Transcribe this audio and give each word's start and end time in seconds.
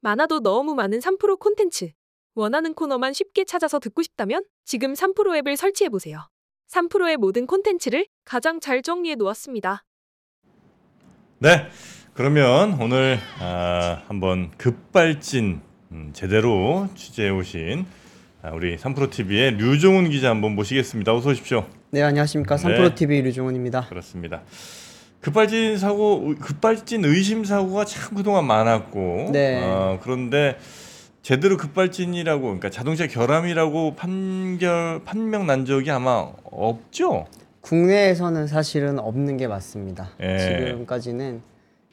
많아도 0.00 0.40
너무 0.40 0.74
많은 0.74 1.00
3프로 1.00 1.38
콘텐츠. 1.38 1.90
원하는 2.34 2.72
코너만 2.74 3.12
쉽게 3.12 3.44
찾아서 3.44 3.78
듣고 3.80 4.02
싶다면 4.02 4.44
지금 4.64 4.94
3프로 4.94 5.36
앱을 5.38 5.56
설치해 5.56 5.88
보세요. 5.88 6.28
3프로의 6.70 7.16
모든 7.16 7.46
콘텐츠를 7.46 8.06
가장 8.24 8.60
잘 8.60 8.82
정리해 8.82 9.16
놓았습니다. 9.16 9.84
네. 11.38 11.68
그러면 12.14 12.80
오늘 12.80 13.18
아, 13.40 14.02
한번 14.06 14.50
급발진 14.56 15.60
음, 15.92 16.10
제대로 16.12 16.88
취재해 16.94 17.30
오신 17.30 17.86
아, 18.42 18.50
우리 18.50 18.76
3프로 18.76 19.10
TV의 19.10 19.52
류종훈 19.56 20.10
기자 20.10 20.30
한번 20.30 20.54
모시겠습니다. 20.54 21.14
어서 21.14 21.30
오십시오. 21.30 21.66
네 21.90 22.02
안녕하십니까 22.02 22.56
네. 22.56 22.62
삼프로 22.62 22.94
TV 22.94 23.22
류종훈입니다. 23.22 23.88
그렇습니다. 23.88 24.42
급발진 25.20 25.78
사고, 25.78 26.34
급발진 26.40 27.04
의심 27.04 27.44
사고가 27.44 27.84
참 27.84 28.14
그동안 28.14 28.46
많았고, 28.46 29.30
네. 29.32 29.60
어, 29.62 29.98
그런데 30.02 30.56
제대로 31.22 31.56
급발진이라고, 31.56 32.42
그러니까 32.42 32.70
자동차 32.70 33.06
결함이라고 33.06 33.94
판결 33.94 35.02
판명 35.04 35.46
난 35.46 35.64
적이 35.64 35.90
아마 35.90 36.30
없죠. 36.44 37.26
국내에서는 37.60 38.46
사실은 38.46 38.98
없는 38.98 39.36
게 39.36 39.46
맞습니다. 39.46 40.10
예. 40.22 40.38
지금까지는 40.38 41.42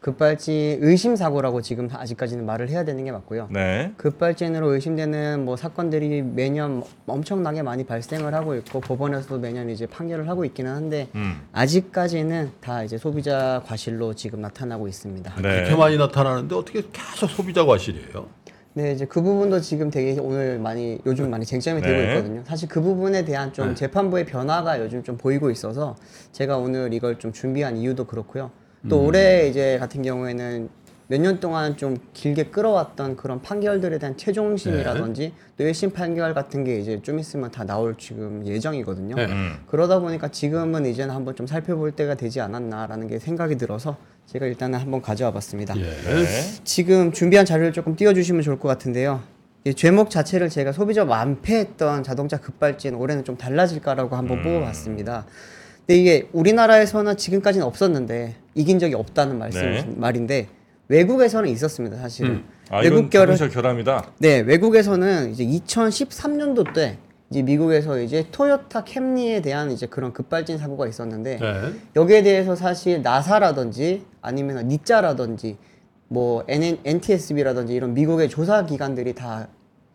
급발진 0.06 0.80
의심 0.82 1.16
사고라고 1.16 1.62
지금 1.62 1.90
아직까지는 1.92 2.46
말을 2.46 2.70
해야 2.70 2.86
되는 2.86 3.04
게 3.04 3.12
맞고요. 3.12 3.50
네. 3.52 3.92
급발진으로 3.98 4.74
의심되는 4.74 5.44
뭐 5.44 5.58
사건들이 5.58 6.22
매년 6.22 6.84
엄청나게 7.08 7.64
많이 7.64 7.86
발생을 7.86 8.36
하고 8.36 8.56
있고 8.56 8.82
법원에서도 8.82 9.40
매년 9.40 9.70
이제 9.70 9.88
판결을 9.88 10.30
하고 10.30 10.46
있기는 10.46 10.72
한데 10.72 11.08
음. 11.16 11.42
아직까지는 11.54 12.52
다 12.62 12.84
이제 12.84 13.00
소비자 13.00 13.64
과실로 13.66 14.14
지금 14.14 14.42
나타나고 14.42 14.88
있습니다. 14.88 15.36
네. 15.38 15.42
그렇게 15.42 15.76
많이 15.76 15.98
나타나는데 15.98 16.54
어떻게 16.54 16.84
계속 16.94 17.28
소비자 17.32 17.66
과실이에요? 17.66 18.28
네, 18.74 18.92
이제 18.92 19.06
그 19.06 19.22
부분도 19.22 19.62
지금 19.62 19.90
되게 19.90 20.20
오늘 20.20 20.60
많이 20.60 21.00
요즘 21.06 21.32
많이 21.32 21.46
쟁점이 21.46 21.82
되고 21.82 22.00
네. 22.00 22.14
있거든요. 22.14 22.44
사실 22.46 22.68
그 22.68 22.82
부분에 22.82 23.26
대한 23.26 23.54
좀 23.54 23.70
네. 23.70 23.74
재판부의 23.74 24.26
변화가 24.26 24.82
요즘 24.82 25.02
좀 25.02 25.18
보이고 25.18 25.50
있어서 25.50 25.96
제가 26.34 26.58
오늘 26.58 26.94
이걸 26.94 27.18
좀 27.18 27.32
준비한 27.32 27.78
이유도 27.78 28.06
그렇고요. 28.06 28.52
또 28.90 29.02
음. 29.02 29.06
올해 29.08 29.48
이제 29.48 29.78
같은 29.80 30.02
경우에는 30.02 30.70
몇 31.08 31.22
년 31.22 31.40
동안 31.40 31.78
좀 31.78 31.98
길게 32.14 32.46
끌어왔던 32.46 33.16
그런 33.16 33.40
판결들에 33.42 34.00
대한 34.00 34.18
최종심이라든지 34.18 35.22
네. 35.22 35.34
또 35.56 35.64
1심 35.64 35.94
판결 35.94 36.34
같은 36.34 36.64
게 36.64 36.80
이제 36.80 37.00
좀 37.04 37.20
있으면 37.20 37.52
다 37.52 37.64
나올 37.64 37.96
지금 37.96 38.46
예정이거든요. 38.46 39.16
네. 39.16 39.26
음. 39.26 39.54
그러다 39.68 40.00
보니까 40.00 40.30
지금은 40.30 40.88
이제는 40.88 41.14
한번 41.14 41.36
좀 41.36 41.46
살펴볼 41.46 41.92
때가 41.92 42.16
되지 42.16 42.42
않았나라는 42.42 43.08
게 43.08 43.20
생각이 43.20 43.56
들어서 43.58 43.98
제가 44.26 44.48
일단은 44.48 44.80
한번 44.80 45.00
가져와 45.04 45.32
봤습니다. 45.32 45.78
예. 45.78 45.82
네. 45.84 46.26
지금 46.64 47.12
준비한 47.12 47.46
자료를 47.46 47.72
조금 47.72 47.96
띄워주시면 47.96 48.42
좋을 48.42 48.58
것 48.58 48.68
같은데요. 48.68 49.22
이 49.64 49.76
제목 49.76 50.10
자체를 50.10 50.50
제가 50.50 50.72
소비자 50.72 51.04
완패했던 51.04 52.02
자동차 52.02 52.38
급발진 52.38 52.96
올해는 52.96 53.24
좀 53.24 53.38
달라질까라고 53.38 54.16
한번 54.16 54.42
뽑아봤습니다. 54.42 55.26
근데 55.86 56.00
이게 56.00 56.28
우리나라에서는 56.34 57.16
지금까지는 57.16 57.66
없었는데 57.66 58.36
이긴 58.56 58.80
적이 58.80 58.96
없다는 58.96 59.38
말씀 59.38 59.62
네. 59.62 59.88
말인데 59.96 60.48
외국에서는 60.88 61.50
있었습니다 61.50 61.98
사실은 61.98 62.32
음. 62.32 62.46
아, 62.70 62.80
외국 62.80 63.10
결은 63.10 63.36
결함이다. 63.36 64.12
네 64.20 64.40
외국에서는 64.40 65.32
이제 65.32 65.46
2013년도 65.46 66.74
때 66.74 66.98
이제 67.30 67.44
미국에서 67.44 68.00
이제 68.00 68.26
토요타 68.32 68.84
캠리에 68.84 69.42
대한 69.42 69.72
이제 69.72 69.86
그런 69.86 70.12
급발진 70.12 70.58
사고가 70.58 70.88
있었는데 70.88 71.38
네. 71.38 71.74
여기에 71.96 72.24
대해서 72.24 72.56
사실 72.56 73.02
나사라든지 73.04 74.06
아니면 74.22 74.68
니짜라든지 74.68 75.58
뭐 76.08 76.44
NN, 76.48 76.80
NTSB라든지 76.84 77.74
이런 77.74 77.94
미국의 77.94 78.30
조사 78.30 78.66
기관들이 78.66 79.14
다 79.14 79.48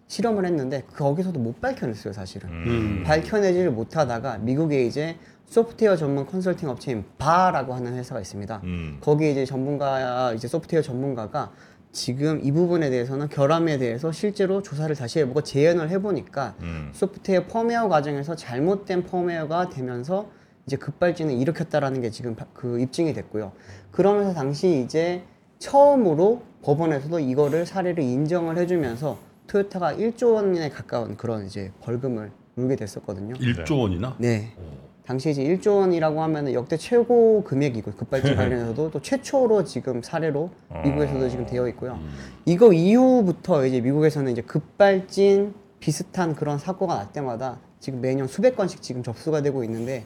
실험을 0.06 0.44
했는데 0.44 0.82
거기서도 0.94 1.38
못 1.38 1.60
밝혀냈어요 1.60 2.12
사실은 2.12 2.48
음. 2.48 3.02
밝혀내지를 3.06 3.70
못하다가 3.70 4.38
미국에 4.38 4.84
이제 4.84 5.16
소프트웨어 5.54 5.96
전문 5.96 6.26
컨설팅 6.26 6.68
업체인 6.68 7.04
바라고 7.18 7.74
하는 7.74 7.94
회사가 7.94 8.20
있습니다. 8.20 8.60
음. 8.62 8.98
거기 9.00 9.32
이제 9.32 9.44
전문가 9.44 10.32
이제 10.32 10.46
소프트웨어 10.46 10.80
전문가가 10.80 11.50
지금 11.90 12.38
이 12.44 12.52
부분에 12.52 12.88
대해서는 12.88 13.28
결함에 13.28 13.76
대해서 13.78 14.12
실제로 14.12 14.62
조사를 14.62 14.94
다시 14.94 15.18
해보고 15.18 15.42
재현을 15.42 15.90
해보니까 15.90 16.54
음. 16.60 16.90
소프트웨어 16.92 17.46
펌웨어 17.46 17.88
과정에서 17.88 18.36
잘못된 18.36 19.02
펌웨어가 19.06 19.68
되면서 19.70 20.28
이제 20.66 20.76
급발진을 20.76 21.34
일으켰다라는 21.34 22.00
게 22.00 22.10
지금 22.10 22.36
바- 22.36 22.46
그 22.54 22.78
입증이 22.78 23.12
됐고요. 23.12 23.50
그러면서 23.90 24.32
당시 24.32 24.82
이제 24.84 25.24
처음으로 25.58 26.42
법원에서도 26.62 27.18
이거를 27.18 27.66
사례를 27.66 28.04
인정을 28.04 28.56
해주면서 28.56 29.18
토요타가 29.48 29.94
1조 29.94 30.34
원에 30.34 30.68
가까운 30.68 31.16
그런 31.16 31.44
이제 31.44 31.72
벌금을 31.80 32.30
물게 32.54 32.76
됐었거든요. 32.76 33.34
1조 33.34 33.80
원이나? 33.80 34.14
네. 34.18 34.52
오. 34.56 34.89
당시 35.10 35.30
이제 35.30 35.42
1조 35.42 35.78
원이라고 35.80 36.22
하면 36.22 36.52
역대 36.52 36.76
최고 36.76 37.42
금액이고 37.42 37.94
급발진 37.94 38.36
관련해서도 38.38 38.92
또 38.92 39.02
최초로 39.02 39.64
지금 39.64 40.02
사례로 40.02 40.50
미국에서도 40.84 41.28
지금 41.28 41.46
되어 41.46 41.66
있고요. 41.70 41.94
음. 41.94 42.10
이거 42.44 42.72
이후부터 42.72 43.66
이제 43.66 43.80
미국에서는 43.80 44.30
이제 44.30 44.40
급발진 44.40 45.52
비슷한 45.80 46.36
그런 46.36 46.58
사고가 46.58 46.94
날 46.94 47.12
때마다 47.12 47.58
지금 47.80 48.00
매년 48.00 48.28
수백 48.28 48.54
건씩 48.54 48.82
지금 48.82 49.02
접수가 49.02 49.42
되고 49.42 49.64
있는데 49.64 50.04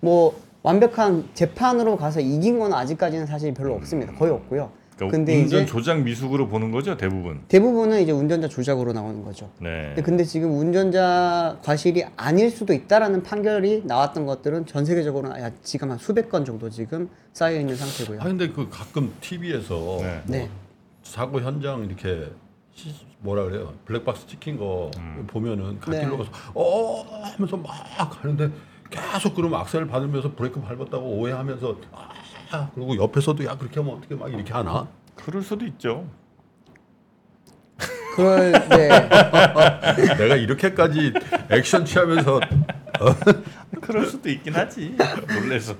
뭐 0.00 0.34
완벽한 0.64 1.28
재판으로 1.32 1.96
가서 1.96 2.18
이긴 2.18 2.58
건 2.58 2.72
아직까지는 2.72 3.26
사실 3.26 3.54
별로 3.54 3.74
없습니다. 3.74 4.14
거의 4.14 4.32
없고요. 4.32 4.72
그러니까 5.08 5.16
근데 5.16 5.42
운전 5.42 5.62
이제 5.62 5.66
조작 5.66 6.02
미숙으로 6.02 6.48
보는 6.48 6.70
거죠, 6.70 6.96
대부분. 6.96 7.40
대부분은 7.48 8.02
이제 8.02 8.12
운전자 8.12 8.48
조작으로 8.48 8.92
나오는 8.92 9.22
거죠. 9.24 9.50
네. 9.58 9.86
근데, 9.94 10.02
근데 10.02 10.24
지금 10.24 10.56
운전자 10.58 11.58
과실이 11.62 12.04
아닐 12.16 12.50
수도 12.50 12.72
있다라는 12.74 13.22
판결이 13.22 13.82
나왔던 13.86 14.26
것들은 14.26 14.66
전 14.66 14.84
세계적으로 14.84 15.30
야, 15.40 15.50
지금 15.62 15.90
한 15.90 15.98
수백 15.98 16.28
건 16.28 16.44
정도 16.44 16.68
지금 16.68 17.08
쌓여 17.32 17.58
있는 17.58 17.74
상태고요. 17.76 18.20
아 18.20 18.24
근데 18.24 18.48
그 18.48 18.68
가끔 18.68 19.12
TV에서 19.20 19.98
네. 20.00 20.22
네. 20.26 20.48
사고 21.02 21.40
현장 21.40 21.84
이렇게 21.84 22.30
시- 22.74 22.94
뭐라 23.20 23.44
그래요 23.44 23.72
블랙박스 23.84 24.26
찍힌 24.26 24.56
거 24.58 24.90
음. 24.98 25.24
보면은 25.26 25.78
갓길로 25.80 26.10
네. 26.10 26.16
가서 26.16 26.30
어 26.54 27.02
하면서 27.22 27.56
막 27.56 27.70
가는데 28.10 28.50
계속 28.90 29.34
그러면 29.34 29.60
악셀 29.60 29.86
밟으면서 29.86 30.32
브레이크 30.34 30.60
밟았다고 30.60 31.04
오해하면서 31.04 31.76
아 31.92 32.09
그리고 32.74 32.96
옆에서도 32.96 33.44
야 33.44 33.56
그렇게 33.56 33.80
하면 33.80 33.96
어떻게 33.96 34.14
막 34.14 34.32
이렇게 34.32 34.52
하나 34.52 34.88
그럴 35.16 35.42
수도 35.42 35.64
있죠. 35.66 36.06
그럴 38.16 38.52
네. 38.52 38.88
내가 40.18 40.36
이렇게까지 40.36 41.12
액션 41.50 41.84
취하면서 41.84 42.40
그럴 43.80 44.06
수도 44.06 44.28
있긴 44.28 44.54
하지. 44.54 44.96
놀래서. 45.28 45.74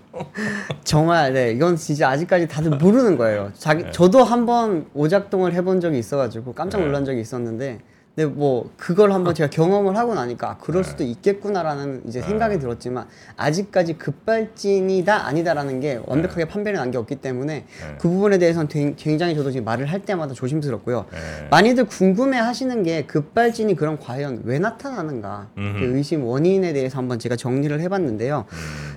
정말 0.84 1.32
네 1.32 1.50
이건 1.52 1.76
진짜 1.76 2.08
아직까지 2.10 2.48
다들 2.48 2.70
모르는 2.78 3.16
거예요. 3.16 3.50
자기 3.54 3.84
네. 3.84 3.90
저도 3.90 4.22
한번 4.24 4.86
오작동을 4.94 5.52
해본 5.54 5.80
적이 5.80 5.98
있어가지고 5.98 6.54
깜짝 6.54 6.78
네. 6.78 6.84
놀란 6.84 7.04
적이 7.04 7.20
있었는데, 7.20 7.80
근데 8.20 8.34
뭐 8.34 8.70
그걸 8.76 9.12
한번 9.12 9.34
제가 9.34 9.48
경험을 9.48 9.96
하고 9.96 10.14
나니까 10.14 10.50
아, 10.50 10.56
그럴 10.58 10.82
네. 10.82 10.90
수도 10.90 11.04
있겠구나라는 11.04 12.02
이제 12.06 12.20
생각이 12.20 12.58
들었지만 12.58 13.06
아직까지 13.38 13.94
급발진이다 13.94 15.26
아니다라는 15.26 15.80
게 15.80 15.98
완벽하게 16.04 16.44
판별이 16.44 16.76
난 16.76 16.90
게 16.90 16.98
없기 16.98 17.16
때문에 17.16 17.54
네. 17.54 17.64
그 18.00 18.08
부분에 18.08 18.36
대해서는 18.38 18.66
되- 18.68 18.94
굉장히 18.96 19.36
저도 19.36 19.52
지금 19.52 19.64
말을 19.64 19.86
할 19.86 20.00
때마다 20.00 20.34
조심스럽고요. 20.34 21.06
네. 21.12 21.18
많이들 21.50 21.84
궁금해하시는 21.84 22.82
게 22.82 23.06
급발진이 23.06 23.76
그럼 23.76 23.96
과연 24.00 24.42
왜 24.44 24.58
나타나는가. 24.58 25.48
그 25.54 25.96
의심 25.96 26.24
원인에 26.24 26.72
대해서 26.72 26.98
한번 26.98 27.18
제가 27.20 27.36
정리를 27.36 27.80
해봤는데요. 27.80 28.44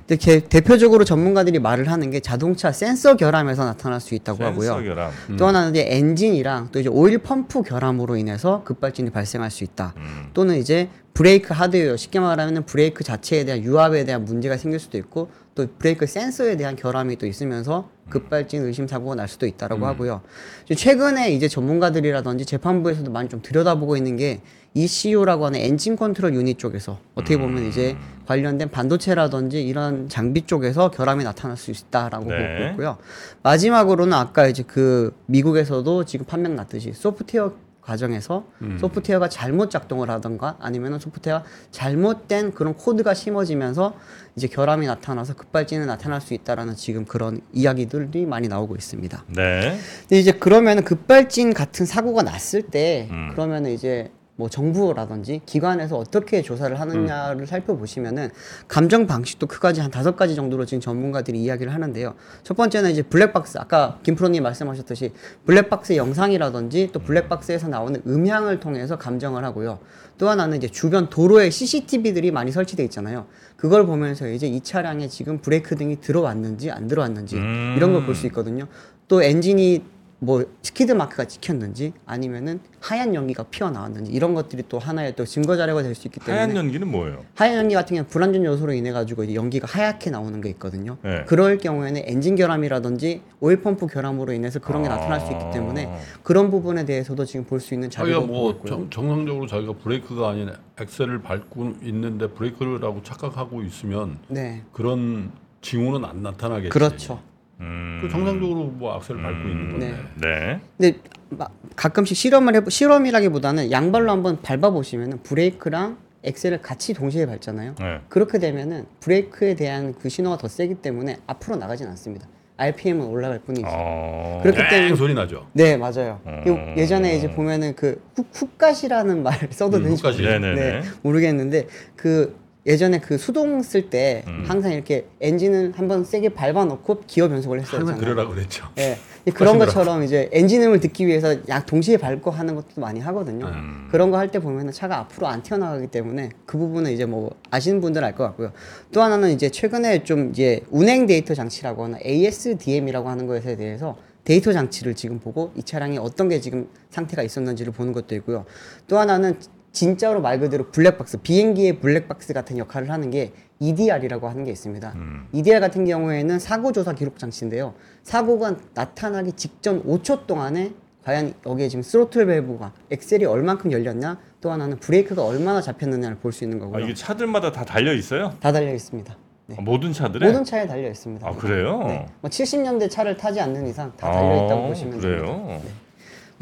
음. 0.03 0.05
근데 0.07 0.17
개- 0.17 0.39
대표적으로 0.47 1.03
전문가들이 1.05 1.59
말을 1.59 1.89
하는 1.89 2.11
게 2.11 2.19
자동차 2.19 2.71
센서 2.71 3.15
결함에서 3.15 3.65
나타날 3.65 4.01
수 4.01 4.15
있다고 4.15 4.43
하고요. 4.43 4.73
센서 4.73 4.83
결함. 4.83 5.11
또 5.37 5.47
하나는 5.47 5.71
이제 5.71 5.85
엔진이랑 5.89 6.69
또 6.71 6.79
이제 6.79 6.89
오일 6.89 7.19
펌프 7.19 7.61
결함으로 7.63 8.17
인해서 8.17 8.63
급발진이 8.65 9.09
발생할 9.11 9.49
수 9.49 9.63
있다. 9.63 9.93
음. 9.97 10.29
또는 10.33 10.57
이제 10.57 10.89
브레이크 11.13 11.53
하드웨어 11.53 11.95
쉽게 11.95 12.19
말하면 12.19 12.65
브레이크 12.65 13.03
자체에 13.03 13.45
대한 13.45 13.63
유압에 13.63 14.03
대한 14.03 14.25
문제가 14.25 14.57
생길 14.57 14.79
수도 14.79 14.97
있고 14.97 15.29
또 15.55 15.67
브레이크 15.77 16.07
센서에 16.07 16.57
대한 16.57 16.75
결함이 16.75 17.17
또 17.17 17.27
있으면서 17.27 17.89
급발진 18.09 18.65
의심 18.65 18.87
사고가 18.87 19.13
날 19.15 19.27
수도 19.27 19.45
있다라고 19.45 19.85
하고요. 19.85 20.21
이제 20.65 20.73
최근에 20.75 21.31
이제 21.31 21.47
전문가들이라든지 21.47 22.45
재판부에서도 22.45 23.11
많이 23.11 23.29
좀 23.29 23.41
들여다보고 23.43 23.95
있는 23.95 24.17
게 24.17 24.41
ECU라고 24.75 25.45
하는 25.45 25.59
엔진 25.59 25.95
컨트롤 25.95 26.33
유닛 26.33 26.57
쪽에서 26.57 26.99
어떻게 27.13 27.37
보면 27.37 27.65
이제 27.65 27.95
관련된 28.25 28.69
반도체라든지 28.69 29.63
이런 29.63 30.09
장비 30.09 30.43
쪽에서 30.43 30.89
결함이 30.89 31.23
나타날 31.23 31.57
수 31.57 31.71
있다라고 31.71 32.25
네. 32.25 32.57
보고 32.57 32.69
있고요. 32.71 32.97
마지막으로는 33.43 34.13
아까 34.13 34.47
이제 34.47 34.63
그 34.65 35.15
미국에서도 35.27 36.05
지금 36.05 36.25
판명 36.25 36.55
났듯이 36.55 36.93
소프트웨어 36.93 37.53
과정에서 37.81 38.45
음. 38.61 38.77
소프트웨어가 38.79 39.27
잘못 39.27 39.69
작동을 39.69 40.09
하던가 40.09 40.55
아니면 40.59 40.99
소프트웨어가 40.99 41.43
잘못된 41.71 42.53
그런 42.53 42.75
코드가 42.75 43.13
심어지면서 43.13 43.93
이제 44.35 44.47
결함이 44.47 44.87
나타나서 44.87 45.35
급발진이 45.35 45.85
나타날 45.85 46.21
수 46.21 46.33
있다라는 46.33 46.75
지금 46.75 47.05
그런 47.05 47.41
이야기들이 47.51 48.25
많이 48.25 48.47
나오고 48.47 48.75
있습니다. 48.75 49.25
네. 49.27 49.77
근데 50.01 50.19
이제 50.19 50.31
그러면은 50.31 50.83
급발진 50.85 51.53
같은 51.53 51.85
사고가 51.85 52.23
났을 52.23 52.61
때 52.61 53.09
음. 53.11 53.31
그러면은 53.33 53.71
이제 53.71 54.09
뭐 54.35 54.49
정부라든지 54.49 55.41
기관에서 55.45 55.95
어떻게 55.97 56.41
조사를 56.41 56.79
하느냐를 56.79 57.45
살펴보시면은 57.45 58.29
감정 58.67 59.05
방식도 59.05 59.45
크게 59.45 59.79
한 59.81 59.91
다섯 59.91 60.15
가지 60.15 60.35
정도로 60.35 60.65
지금 60.65 60.81
전문가들이 60.81 61.39
이야기를 61.39 61.71
하는데요. 61.71 62.15
첫 62.41 62.57
번째는 62.57 62.89
이제 62.91 63.03
블랙박스 63.03 63.59
아까 63.59 63.99
김프로님 64.01 64.41
말씀하셨듯이 64.41 65.11
블랙박스 65.45 65.95
영상이라든지 65.95 66.89
또 66.91 66.99
블랙박스에서 66.99 67.67
나오는 67.67 68.01
음향을 68.07 68.59
통해서 68.59 68.97
감정을 68.97 69.43
하고요. 69.43 69.77
또 70.17 70.29
하나는 70.29 70.57
이제 70.57 70.67
주변 70.67 71.09
도로에 71.09 71.51
CCTV들이 71.51 72.31
많이 72.31 72.51
설치돼 72.51 72.83
있잖아요. 72.85 73.27
그걸 73.55 73.85
보면서 73.85 74.27
이제 74.27 74.47
이 74.47 74.61
차량에 74.61 75.09
지금 75.09 75.39
브레이크 75.41 75.75
등이 75.75 76.01
들어왔는지 76.01 76.71
안 76.71 76.87
들어왔는지 76.87 77.35
음. 77.37 77.75
이런 77.77 77.93
걸 77.93 78.05
볼 78.05 78.15
수 78.15 78.25
있거든요. 78.27 78.67
또 79.07 79.21
엔진이 79.21 79.83
뭐 80.23 80.45
스키드 80.61 80.93
마크가 80.93 81.25
찍혔는지 81.25 81.91
아니면은 82.05 82.61
하얀 82.79 83.13
연기가 83.13 83.43
피어 83.43 83.69
나왔는지 83.69 84.11
이런 84.11 84.33
것들이 84.33 84.63
또 84.69 84.79
하나의 84.79 85.15
또 85.17 85.25
증거 85.25 85.57
자료가 85.57 85.83
될 85.83 85.93
수 85.95 86.07
있기 86.07 86.19
때문에 86.21 86.41
하얀 86.43 86.55
연기는 86.55 86.87
뭐예요? 86.89 87.25
하얀 87.35 87.57
연기 87.57 87.75
같은 87.75 87.95
경우는 87.95 88.09
불완전 88.09 88.45
연소로 88.45 88.73
인해 88.73 88.91
가지고 88.93 89.33
연기가 89.33 89.67
하얗게 89.69 90.09
나오는 90.11 90.39
게 90.39 90.49
있거든요. 90.51 90.97
네. 91.03 91.25
그럴 91.27 91.57
경우에는 91.57 92.01
엔진 92.05 92.35
결함이라든지 92.35 93.21
오일 93.41 93.61
펌프 93.61 93.87
결함으로 93.87 94.31
인해서 94.33 94.59
그런 94.59 94.83
게 94.83 94.89
나타날 94.89 95.19
수 95.19 95.31
있기 95.31 95.43
때문에 95.51 95.85
아. 95.87 95.97
그런 96.23 96.49
부분에 96.49 96.85
대해서도 96.85 97.25
지금 97.25 97.45
볼 97.45 97.59
수 97.59 97.73
있는 97.73 97.89
자료가 97.89 98.13
자기가 98.21 98.25
뭐. 98.33 98.61
정, 98.65 98.89
정상적으로 98.89 99.45
자기가 99.45 99.73
브레이크가 99.73 100.29
아닌 100.29 100.49
엑셀을 100.79 101.21
밟고 101.21 101.73
있는데 101.83 102.27
브레이크라고 102.27 103.03
착각하고 103.03 103.61
있으면 103.63 104.17
네, 104.29 104.63
그런 104.71 105.31
징후는 105.61 106.03
안 106.07 106.23
나타나겠지. 106.23 106.69
그렇죠. 106.69 107.21
음. 107.59 107.99
그 108.01 108.09
정상적으로 108.09 108.65
뭐 108.65 108.93
악셀을 108.95 109.21
밟고 109.21 109.49
있는 109.49 109.71
건데. 109.71 109.95
네. 110.15 110.27
네. 110.27 110.59
근데 110.77 110.99
마- 111.29 111.47
가끔씩 111.75 112.15
실험을 112.17 112.55
해 112.55 112.61
실험이라기보다는 112.67 113.71
양발로 113.71 114.11
한번 114.11 114.41
밟아 114.41 114.69
보시면은 114.71 115.19
브레이크랑 115.23 115.97
엑셀을 116.23 116.61
같이 116.61 116.93
동시에 116.93 117.25
밟잖아요. 117.25 117.75
네. 117.79 117.99
그렇게 118.09 118.39
되면은 118.39 118.85
브레이크에 119.01 119.55
대한 119.55 119.93
그 119.93 120.09
신호가 120.09 120.37
더 120.37 120.47
세기 120.47 120.75
때문에 120.75 121.17
앞으로 121.27 121.57
나가진 121.57 121.87
않습니다. 121.87 122.27
RPM은 122.55 123.07
올라갈 123.07 123.39
뿐이지. 123.39 123.63
어. 123.67 124.39
그렇기 124.43 124.57
때문에 124.69 124.87
땡 124.87 124.95
소리 124.95 125.13
나죠. 125.15 125.47
네 125.53 125.75
맞아요. 125.75 126.21
어. 126.23 126.41
그리고 126.43 126.59
예전에 126.77 127.15
이제 127.17 127.29
보면은 127.31 127.75
그 127.75 128.01
훅, 128.15 128.27
훅갓이라는 128.31 129.23
말 129.23 129.33
써도 129.51 129.77
음, 129.77 129.83
되는지 129.83 130.03
훅갓이. 130.05 130.21
네네네. 130.23 130.55
네, 130.55 130.81
모르겠는데 131.01 131.67
그 131.95 132.37
예전에 132.65 132.99
그 132.99 133.17
수동 133.17 133.61
쓸 133.61 133.89
때 133.89 134.23
음. 134.27 134.45
항상 134.47 134.71
이렇게 134.71 135.05
엔진을 135.19 135.73
한번 135.75 136.05
세게 136.05 136.29
밟아놓고 136.29 137.01
기어 137.07 137.27
변속을 137.27 137.59
항상 137.59 137.81
했었잖아요. 137.81 137.99
그러라 138.01 138.27
그랬죠. 138.29 138.65
예. 138.77 138.97
그런. 139.33 139.59
것처럼 139.59 140.03
이제 140.03 140.29
엔진음을 140.31 140.79
듣기 140.79 141.05
위해서 141.07 141.35
약 141.49 141.65
동시에 141.65 141.97
밟고 141.97 142.31
하는 142.31 142.55
것도 142.55 142.79
많이 142.81 142.99
하거든요. 143.01 143.47
음. 143.47 143.87
그런 143.91 144.11
거 144.11 144.17
할 144.17 144.29
때 144.31 144.39
보면은 144.39 144.71
차가 144.71 144.97
앞으로 144.99 145.27
안 145.27 145.43
튀어나가기 145.43 145.87
때문에 145.87 146.29
그 146.45 146.57
부분은 146.57 146.91
이제 146.91 147.05
뭐 147.05 147.35
아시는 147.51 147.81
분들 147.81 148.03
알 148.03 148.15
것 148.15 148.23
같고요. 148.23 148.51
또 148.93 149.01
하나는 149.01 149.31
이제 149.31 149.49
최근에 149.49 150.03
좀 150.03 150.29
이제 150.29 150.61
운행 150.71 151.05
데이터 151.05 151.33
장치라고 151.33 151.83
하는 151.83 151.99
ASDM이라고 152.05 153.09
하는 153.09 153.27
것에 153.27 153.55
대해서 153.57 153.97
데이터 154.23 154.53
장치를 154.53 154.95
지금 154.95 155.19
보고 155.19 155.51
이 155.55 155.63
차량이 155.63 155.97
어떤 155.97 156.29
게 156.29 156.39
지금 156.39 156.67
상태가 156.89 157.23
있었는지를 157.23 157.73
보는 157.73 157.91
것도 157.91 158.15
있고요. 158.15 158.45
또 158.87 158.97
하나는 158.99 159.37
진짜로 159.77 160.21
말 160.21 160.39
그대로 160.39 160.67
블랙박스, 160.71 161.17
비행기의 161.17 161.79
블랙박스 161.79 162.31
같은 162.33 162.57
역할을 162.59 162.89
하는 162.91 163.09
게 163.09 163.33
EDR이라고 163.59 164.29
하는 164.29 164.45
게 164.45 164.51
있습니다. 164.51 164.93
음. 164.95 165.27
EDR 165.33 165.59
같은 165.59 165.83
경우에는 165.85 166.37
사고 166.39 166.71
조사 166.71 166.93
기록 166.93 167.17
장치인데요. 167.17 167.73
사고가 168.03 168.55
나타나기 168.75 169.31
직전 169.33 169.83
5초 169.83 170.27
동안에 170.27 170.73
과연 171.03 171.33
여기에 171.45 171.67
지금 171.69 171.81
스로틀 171.81 172.25
밸브가 172.27 172.71
엑셀이 172.91 173.25
얼만큼 173.25 173.71
열렸냐, 173.71 174.19
또 174.39 174.51
하나는 174.51 174.77
브레이크가 174.77 175.25
얼마나 175.25 175.59
잡혔느냐를 175.59 176.17
볼 176.17 176.31
수 176.31 176.43
있는 176.45 176.59
아, 176.61 176.65
거고요. 176.65 176.85
이게 176.85 176.93
차들마다 176.93 177.51
다 177.51 177.65
달려 177.65 177.93
있어요? 177.93 178.33
다 178.39 178.51
달려 178.51 178.73
있습니다. 178.73 179.17
네. 179.47 179.55
아, 179.59 179.61
모든 179.61 179.91
차들에? 179.91 180.27
모든 180.27 180.43
차에 180.45 180.67
달려 180.67 180.87
있습니다. 180.89 181.27
아, 181.27 181.31
그래요? 181.35 181.83
네. 181.87 182.05
뭐 182.21 182.29
70년대 182.29 182.89
차를 182.89 183.17
타지 183.17 183.41
않는 183.41 183.67
이상 183.67 183.91
다 183.97 184.09
달려 184.11 184.45
있다고 184.45 184.63
아, 184.65 184.67
보시면 184.67 184.99
그래요? 184.99 185.25
됩니다. 185.25 185.47
네. 185.47 185.61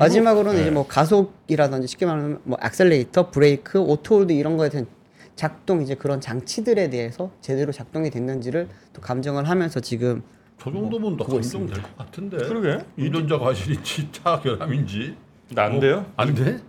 마지막으로는 0.02 0.56
네. 0.56 0.62
이제 0.64 0.72
뭐 0.72 0.88
가속이라든지 0.88 1.88
쉽게 1.88 2.06
말하면 2.08 2.40
뭐 2.44 2.58
액셀레이터, 2.64 3.30
브레이크, 3.30 3.80
auto 3.80 4.07
hold 4.07 4.34
이런 4.34 4.58
거에 4.58 4.70
대한 4.70 4.88
작동 5.36 5.82
이제 5.82 5.96
그런 5.96 6.20
장치들에 6.20 6.90
대해서 6.90 7.32
제대로 7.42 7.72
작동이 7.72 8.10
됐는지를 8.10 8.68
또 8.94 9.02
감정을 9.02 9.48
하면서 9.48 9.80
지금 9.80 10.24
저 10.60 10.72
정도면 10.72 11.18
더 11.18 11.26
보고 11.26 11.38
감정될 11.38 11.82
것 11.82 11.98
같은데. 11.98 12.38
그러게. 12.38 12.84
운전자 12.98 13.38
과실인지 13.38 14.10
차 14.12 14.40
결함인지. 14.40 15.16
안 15.56 15.80
돼요? 15.80 16.06
어, 16.08 16.14
안 16.18 16.34
돼? 16.34 16.60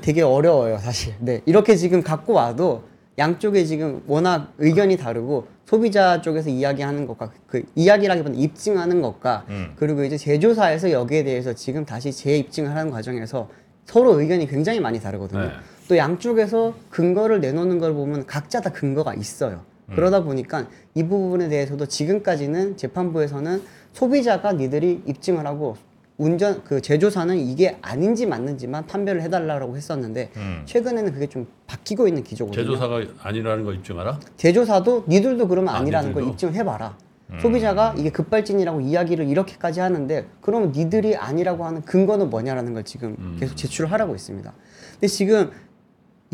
되게 0.00 0.22
어려워요, 0.22 0.78
사실. 0.78 1.14
네. 1.18 1.42
이렇게 1.44 1.76
지금 1.76 2.02
갖고 2.02 2.34
와도 2.34 2.84
양쪽에 3.18 3.64
지금 3.64 4.02
워낙 4.06 4.52
의견이 4.58 4.96
다르고 4.96 5.46
소비자 5.66 6.20
쪽에서 6.20 6.50
이야기하는 6.50 7.06
것과 7.06 7.30
그 7.46 7.62
이야기라기보다는 7.74 8.38
입증하는 8.38 9.00
것과 9.00 9.44
음. 9.48 9.72
그리고 9.76 10.04
이제 10.04 10.16
제조사에서 10.16 10.90
여기에 10.90 11.24
대해서 11.24 11.54
지금 11.54 11.84
다시 11.84 12.12
재입증을 12.12 12.70
하는 12.70 12.90
과정에서 12.90 13.48
서로 13.86 14.20
의견이 14.20 14.46
굉장히 14.46 14.80
많이 14.80 15.00
다르거든요. 15.00 15.42
네. 15.42 15.50
또 15.88 15.96
양쪽에서 15.96 16.74
근거를 16.90 17.40
내놓는 17.40 17.78
걸 17.78 17.94
보면 17.94 18.26
각자 18.26 18.60
다 18.60 18.70
근거가 18.70 19.14
있어요. 19.14 19.62
그러다 19.94 20.22
보니까 20.22 20.68
이 20.94 21.02
부분에 21.02 21.48
대해서도 21.48 21.86
지금까지는 21.86 22.76
재판부에서는 22.76 23.62
소비자가 23.92 24.52
니들이 24.52 25.02
입증을 25.06 25.46
하고 25.46 25.76
운전 26.18 26.62
그 26.64 26.80
제조사는 26.80 27.36
이게 27.38 27.78
아닌지 27.82 28.26
맞는지만 28.26 28.86
판별을 28.86 29.22
해달라고 29.22 29.76
했었는데 29.76 30.30
음. 30.36 30.62
최근에는 30.66 31.12
그게 31.12 31.26
좀 31.26 31.46
바뀌고 31.66 32.06
있는 32.06 32.22
기조거든요. 32.22 32.62
제조사가 32.62 33.02
아니라는 33.22 33.64
거 33.64 33.72
입증하라? 33.72 34.20
제조사도 34.36 35.04
니들도 35.08 35.48
그러면 35.48 35.74
아, 35.74 35.78
아니라는 35.78 36.12
걸 36.12 36.22
니들도? 36.22 36.32
입증을 36.34 36.54
해봐라. 36.54 36.96
소비자가 37.40 37.94
이게 37.96 38.10
급발진이라고 38.10 38.82
이야기를 38.82 39.26
이렇게까지 39.26 39.80
하는데 39.80 40.26
그러면 40.42 40.72
니들이 40.72 41.16
아니라고 41.16 41.64
하는 41.64 41.80
근거는 41.82 42.28
뭐냐라는 42.28 42.74
걸 42.74 42.84
지금 42.84 43.16
음. 43.18 43.36
계속 43.40 43.56
제출을 43.56 43.90
하라고 43.92 44.14
있습니다. 44.14 44.52
근데 44.92 45.06
지금 45.06 45.50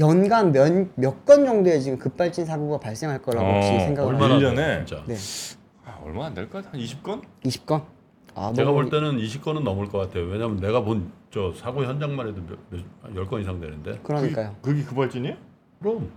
연간 0.01 0.53
몇몇건 0.53 1.45
정도의 1.45 1.83
지금 1.83 1.99
급발진 1.99 2.47
사고가 2.47 2.79
발생할 2.79 3.23
거라고 3.23 3.47
혹시 3.47 3.75
어, 3.75 3.79
생각을 3.79 4.15
얼마나 4.15 4.35
하세요? 4.35 4.55
돼, 4.55 4.63
일년에? 4.63 4.85
진짜. 4.85 5.05
네, 5.07 5.17
아, 5.85 5.99
얼마 6.05 6.27
안 6.27 6.35
될까? 6.35 6.63
한 6.69 6.81
20건? 6.81 7.23
20건. 7.45 7.83
아, 8.39 8.53
내가 8.53 8.71
너무 8.71 8.83
볼 8.83 8.91
때는 8.91 9.19
20건은 9.19 9.63
넘을 9.63 9.89
것 9.89 9.99
같아요. 9.99 10.25
왜냐면 10.25 10.61
내가 10.61 10.83
본 10.83 11.11
저 11.31 11.53
사고 11.55 11.85
현장만 11.85 12.29
해도 12.29 12.41
몇, 12.49 12.59
몇, 13.13 13.29
10건 13.29 13.43
이상 13.43 13.61
되는데. 13.61 13.99
그러니까요. 14.03 14.57
그게 14.63 14.83
그발진이에요? 14.83 15.37
그럼 15.81 16.11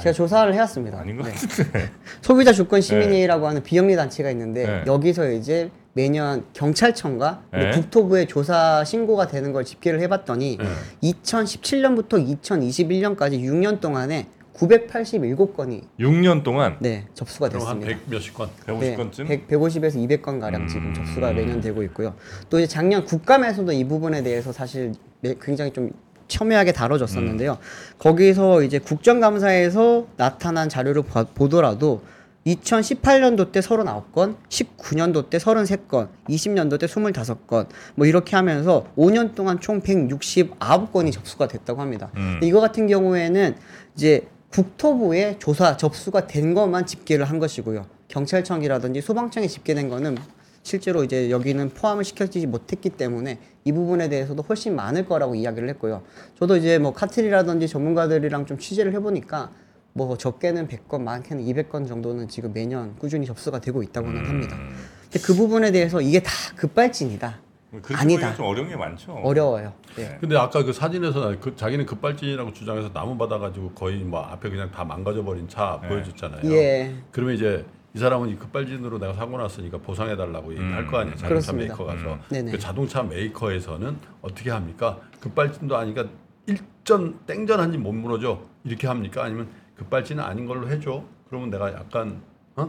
제가 0.00 0.12
조사를 0.12 0.52
해왔습니다. 0.52 0.98
아닌 0.98 1.16
것 1.16 1.24
네. 1.26 1.32
같은데. 1.32 1.90
소비자 2.22 2.52
주권 2.52 2.80
시민회의라고 2.80 3.46
하는 3.46 3.62
비영리 3.62 3.94
단체가 3.94 4.30
있는데 4.30 4.66
네. 4.66 4.84
여기서 4.86 5.30
이제 5.30 5.70
매년 5.92 6.44
경찰청과 6.52 7.42
네. 7.52 7.70
국토부에 7.70 8.26
조사 8.26 8.82
신고가 8.84 9.28
되는 9.28 9.52
걸 9.52 9.64
집계를 9.64 10.00
해봤더니 10.00 10.58
네. 10.58 10.64
2017년부터 11.12 12.40
2021년까지 12.42 13.40
6년 13.40 13.80
동안에 13.80 14.26
987건이 14.60 15.82
6년 15.98 16.42
동안 16.42 16.76
네 16.80 17.06
접수가 17.14 17.48
됐습니다. 17.48 17.86
100 17.86 17.98
몇십 18.10 18.34
건. 18.34 18.50
150건쯤? 18.66 19.26
100, 19.26 19.48
150에서 19.48 19.94
200건 19.96 20.40
가량 20.40 20.68
지금 20.68 20.88
음. 20.88 20.94
접수가 20.94 21.32
매년 21.32 21.60
되고 21.60 21.82
있고요. 21.84 22.14
또 22.50 22.58
이제 22.58 22.66
작년 22.66 23.04
국감에서도 23.04 23.72
이 23.72 23.84
부분에 23.84 24.22
대해서 24.22 24.52
사실 24.52 24.92
매- 25.20 25.34
굉장히 25.40 25.72
좀 25.72 25.90
첨예하게 26.28 26.72
다뤄졌었는데요. 26.72 27.58
거기서 27.98 28.62
이제 28.62 28.78
국정감사에서 28.78 30.06
나타난 30.16 30.68
자료를 30.68 31.02
봐- 31.02 31.24
보더라도 31.24 32.02
2018년도 32.46 33.52
때 33.52 33.60
39건, 33.60 34.34
19년도 34.48 35.28
때 35.28 35.36
33건, 35.38 36.08
20년도 36.28 36.78
때 36.80 36.86
25건, 36.86 37.66
뭐 37.96 38.06
이렇게 38.06 38.34
하면서 38.36 38.86
5년 38.96 39.34
동안 39.34 39.60
총 39.60 39.80
169건이 39.82 41.12
접수가 41.12 41.48
됐다고 41.48 41.80
합니다. 41.82 42.10
음. 42.16 42.40
이거 42.42 42.60
같은 42.60 42.86
경우에는 42.86 43.56
이제 43.94 44.26
국토부에 44.50 45.38
조사 45.38 45.76
접수가 45.76 46.26
된 46.26 46.54
것만 46.54 46.86
집계를 46.86 47.24
한 47.24 47.38
것이고요. 47.38 47.86
경찰청이라든지 48.08 49.00
소방청에 49.00 49.46
집계된 49.46 49.88
거는 49.88 50.16
실제로 50.62 51.04
이제 51.04 51.30
여기는 51.30 51.70
포함을 51.70 52.04
시켜지지 52.04 52.46
못했기 52.46 52.90
때문에 52.90 53.38
이 53.64 53.72
부분에 53.72 54.08
대해서도 54.08 54.42
훨씬 54.42 54.76
많을 54.76 55.06
거라고 55.06 55.34
이야기를 55.34 55.68
했고요. 55.70 56.02
저도 56.38 56.56
이제 56.56 56.78
뭐 56.78 56.92
카틀이라든지 56.92 57.68
전문가들이랑 57.68 58.46
좀 58.46 58.58
취재를 58.58 58.92
해보니까 58.94 59.50
뭐 59.92 60.16
적게는 60.16 60.68
100건, 60.68 61.02
많게는 61.02 61.44
200건 61.44 61.88
정도는 61.88 62.28
지금 62.28 62.52
매년 62.52 62.96
꾸준히 62.98 63.26
접수가 63.26 63.60
되고 63.60 63.82
있다고는 63.82 64.26
합니다. 64.26 64.56
근데 65.04 65.18
그 65.24 65.34
부분에 65.34 65.72
대해서 65.72 66.00
이게 66.00 66.20
다 66.20 66.30
급발진이다. 66.56 67.49
그렇게 67.70 67.94
아니다. 67.94 68.34
좀 68.34 68.46
어려운 68.46 68.68
게 68.68 68.76
많죠. 68.76 69.12
어려워요. 69.12 69.72
네. 69.96 70.18
근데 70.20 70.36
아까 70.36 70.64
그 70.64 70.72
사진에서 70.72 71.38
그 71.40 71.54
자기는 71.54 71.86
급발진이라고 71.86 72.52
주장해서 72.52 72.92
나무 72.92 73.16
받아가지고 73.16 73.72
거의 73.72 73.98
뭐 73.98 74.20
앞에 74.20 74.50
그냥 74.50 74.70
다 74.72 74.84
망가져버린 74.84 75.48
차 75.48 75.78
네. 75.82 75.88
보여줬잖아요. 75.88 76.50
예. 76.52 76.94
그러면 77.12 77.36
이제 77.36 77.64
이 77.94 77.98
사람은 77.98 78.28
이 78.28 78.36
급발진으로 78.36 78.98
내가 78.98 79.12
사고 79.14 79.38
났으니까 79.38 79.78
보상해 79.78 80.16
달라고 80.16 80.52
얘기할 80.52 80.86
거 80.88 80.98
아니에요. 80.98 81.16
자동차 81.16 81.28
그렇습니다. 81.28 81.74
메이커 81.76 81.84
가서. 81.84 82.18
음. 82.32 82.50
그 82.50 82.58
자동차 82.58 83.02
메이커에서는 83.04 83.96
어떻게 84.22 84.50
합니까? 84.50 84.98
급발진도 85.20 85.76
아니니까 85.76 86.06
일전 86.46 87.20
땡전 87.26 87.60
한지 87.60 87.78
못 87.78 87.92
물어줘 87.92 88.40
이렇게 88.64 88.88
합니까? 88.88 89.24
아니면 89.24 89.48
급발진은 89.76 90.22
아닌 90.22 90.46
걸로 90.46 90.68
해줘. 90.68 91.04
그러면 91.28 91.50
내가 91.50 91.72
약간 91.72 92.20
어? 92.56 92.68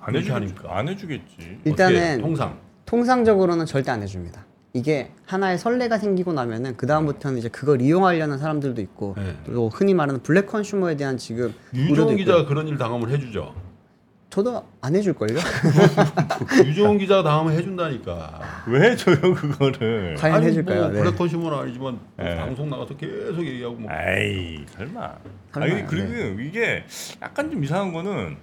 안. 0.00 0.14
하니까. 0.14 0.76
안 0.78 0.88
해주겠지. 0.88 1.58
일단은? 1.64 2.20
통상 2.20 2.56
통상적으로는 2.92 3.64
절대 3.64 3.90
안 3.90 4.02
해줍니다. 4.02 4.44
이게 4.74 5.12
하나의 5.24 5.56
선례가 5.56 5.96
생기고 5.96 6.34
나면은 6.34 6.76
그 6.76 6.86
다음부터는 6.86 7.38
이제 7.38 7.48
그걸 7.48 7.80
이용하려는 7.80 8.36
사람들도 8.36 8.82
있고 8.82 9.14
네. 9.16 9.34
또 9.46 9.70
흔히 9.70 9.94
말하는 9.94 10.22
블랙 10.22 10.46
컨슈머에 10.46 10.94
대한 10.98 11.16
지금 11.16 11.54
우려도 11.72 12.12
있고요. 12.12 12.16
기자가 12.18 12.44
그런 12.44 12.68
일 12.68 12.76
당하면 12.76 13.08
해주죠. 13.08 13.54
저도 14.28 14.62
안 14.82 14.94
해줄 14.94 15.14
걸요. 15.14 15.38
유종훈 16.66 16.98
기자가 16.98 17.22
당하면 17.22 17.54
해준다니까. 17.54 18.40
왜 18.66 18.94
줘요 18.94 19.16
그거를? 19.34 20.14
과연 20.18 20.36
아니, 20.36 20.46
해줄까요? 20.48 20.80
뭐 20.82 20.88
네. 20.90 21.00
블랙 21.02 21.16
컨슈머는 21.16 21.58
아니지만 21.58 21.98
네. 22.18 22.36
방송 22.36 22.68
나가서 22.68 22.94
계속 22.98 23.46
얘기하고 23.46 23.76
뭐 23.76 23.90
아이 23.90 24.66
설마. 24.68 25.14
설마요, 25.54 25.74
아니 25.76 25.86
그리고 25.86 26.40
이게 26.42 26.84
약간 27.22 27.50
좀 27.50 27.64
이상한 27.64 27.94
거는 27.94 28.36